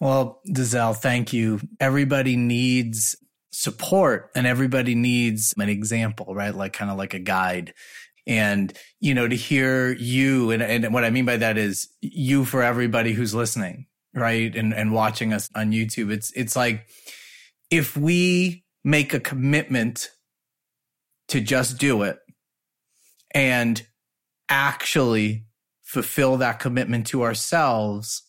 [0.00, 1.60] Well, Deazell, thank you.
[1.80, 3.16] Everybody needs
[3.52, 6.54] support and everybody needs an example, right?
[6.54, 7.72] Like kind of like a guide.
[8.26, 12.44] And, you know, to hear you and, and what I mean by that is you
[12.44, 14.54] for everybody who's listening, right?
[14.54, 16.10] And, and watching us on YouTube.
[16.10, 16.86] It's, it's like
[17.70, 20.10] if we make a commitment
[21.28, 22.18] to just do it
[23.34, 23.86] and
[24.48, 25.46] actually
[25.82, 28.22] fulfill that commitment to ourselves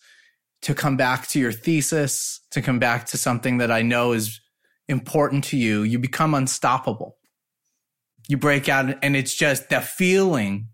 [0.62, 4.42] to come back to your thesis, to come back to something that I know is
[4.88, 7.18] important to you, you become unstoppable.
[8.28, 10.70] You break out and it's just that feeling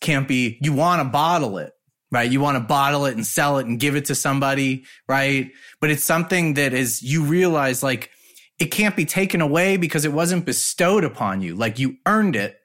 [0.00, 1.72] can't be, you want to bottle it,
[2.10, 2.30] right?
[2.30, 5.50] You want to bottle it and sell it and give it to somebody, right?
[5.80, 8.10] But it's something that is, you realize like
[8.58, 11.54] it can't be taken away because it wasn't bestowed upon you.
[11.54, 12.58] Like you earned it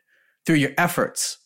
[0.45, 1.37] through your efforts.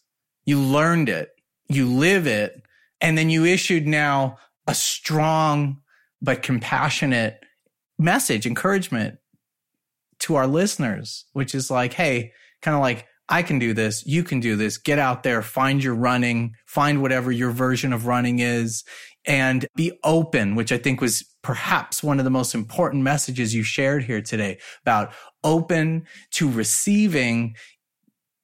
[0.45, 1.29] You learned it.
[1.67, 2.61] You live it.
[3.01, 4.37] And then you issued now
[4.68, 5.82] a strong
[6.22, 7.43] but compassionate
[7.97, 9.18] message, encouragement
[10.20, 14.05] to our listeners, which is like, hey, kind of like, I can do this.
[14.05, 14.78] You can do this.
[14.78, 18.84] Get out there, find your running, find whatever your version of running is
[19.26, 23.63] and be open, which I think was perhaps one of the most important messages you
[23.63, 25.13] shared here today about
[25.43, 27.55] open to receiving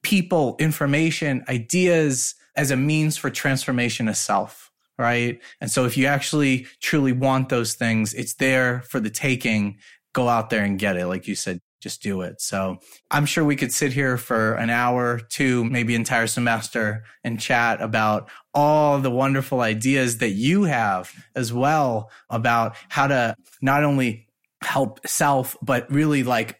[0.04, 4.73] people, information, ideas as a means for transformation of self.
[5.04, 5.42] Right.
[5.60, 9.80] And so if you actually truly want those things, it's there for the taking.
[10.14, 11.08] Go out there and get it.
[11.08, 12.40] Like you said, just do it.
[12.40, 12.78] So
[13.12, 17.82] I'm sure we could sit here for an hour, two, maybe entire semester and chat
[17.82, 24.30] about all the wonderful ideas that you have as well about how to not only
[24.64, 26.60] help self, but really like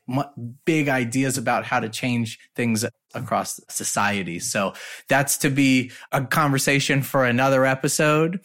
[0.66, 4.40] big ideas about how to change things across society.
[4.40, 4.74] So
[5.08, 8.40] that's to be a conversation for another episode.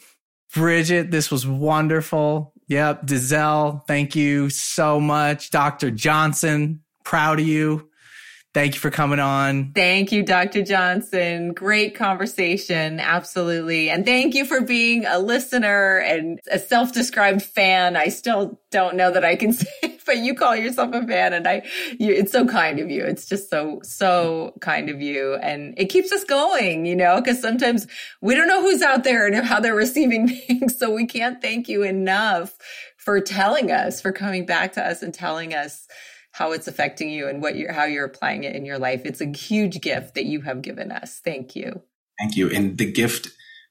[0.54, 2.52] Bridget, this was wonderful.
[2.68, 3.06] Yep.
[3.06, 5.50] Deazell, thank you so much.
[5.50, 5.90] Dr.
[5.90, 7.88] Johnson, proud of you.
[8.54, 9.72] Thank you for coming on.
[9.74, 10.62] Thank you, Dr.
[10.62, 11.52] Johnson.
[11.52, 12.98] Great conversation.
[12.98, 13.90] Absolutely.
[13.90, 17.94] And thank you for being a listener and a self-described fan.
[17.94, 21.46] I still don't know that I can say, but you call yourself a fan and
[21.46, 21.62] I,
[21.98, 23.04] you, it's so kind of you.
[23.04, 25.34] It's just so, so kind of you.
[25.34, 27.86] And it keeps us going, you know, cause sometimes
[28.22, 30.78] we don't know who's out there and how they're receiving things.
[30.78, 32.56] So we can't thank you enough
[32.96, 35.86] for telling us, for coming back to us and telling us
[36.32, 39.02] how it's affecting you and what you're how you're applying it in your life.
[39.04, 41.20] It's a huge gift that you have given us.
[41.24, 41.82] Thank you.
[42.18, 42.50] Thank you.
[42.50, 43.28] And the gift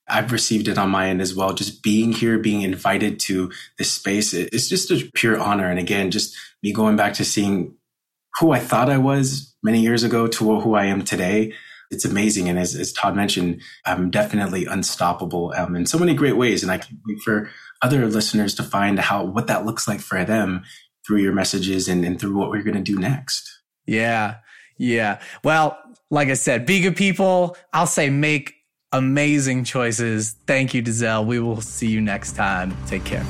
[0.09, 1.53] I've received it on my end as well.
[1.53, 5.69] Just being here, being invited to this space, it's just a pure honor.
[5.69, 7.75] And again, just me going back to seeing
[8.39, 11.53] who I thought I was many years ago to who I am today.
[11.91, 12.47] It's amazing.
[12.47, 16.63] And as, as Todd mentioned, I'm definitely unstoppable um, in so many great ways.
[16.63, 17.49] And I can wait for
[17.81, 20.63] other listeners to find how, what that looks like for them
[21.07, 23.61] through your messages and, and through what we're going to do next.
[23.85, 24.35] Yeah.
[24.77, 25.19] Yeah.
[25.43, 25.79] Well,
[26.11, 27.55] like I said, be good people.
[27.73, 28.53] I'll say make
[28.91, 30.35] amazing choices.
[30.45, 31.25] Thank you, Deazell.
[31.25, 32.75] We will see you next time.
[32.87, 33.25] Take care.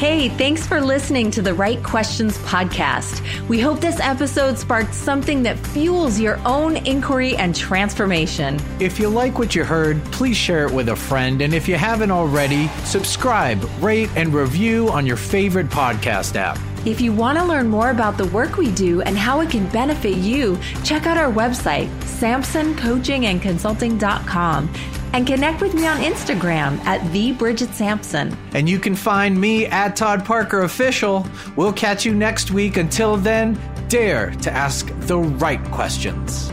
[0.00, 3.20] Hey, thanks for listening to the Right Questions podcast.
[3.48, 8.58] We hope this episode sparked something that fuels your own inquiry and transformation.
[8.80, 11.42] If you like what you heard, please share it with a friend.
[11.42, 16.58] And if you haven't already, subscribe, rate, and review on your favorite podcast app.
[16.86, 19.68] If you want to learn more about the work we do and how it can
[19.68, 27.32] benefit you, check out our website, sampsoncoachingandconsulting.com and connect with me on Instagram at the
[27.32, 28.36] Bridget Sampson.
[28.52, 31.26] And you can find me at Todd Parker Official.
[31.56, 32.76] We'll catch you next week.
[32.76, 33.58] Until then,
[33.88, 36.52] dare to ask the right questions.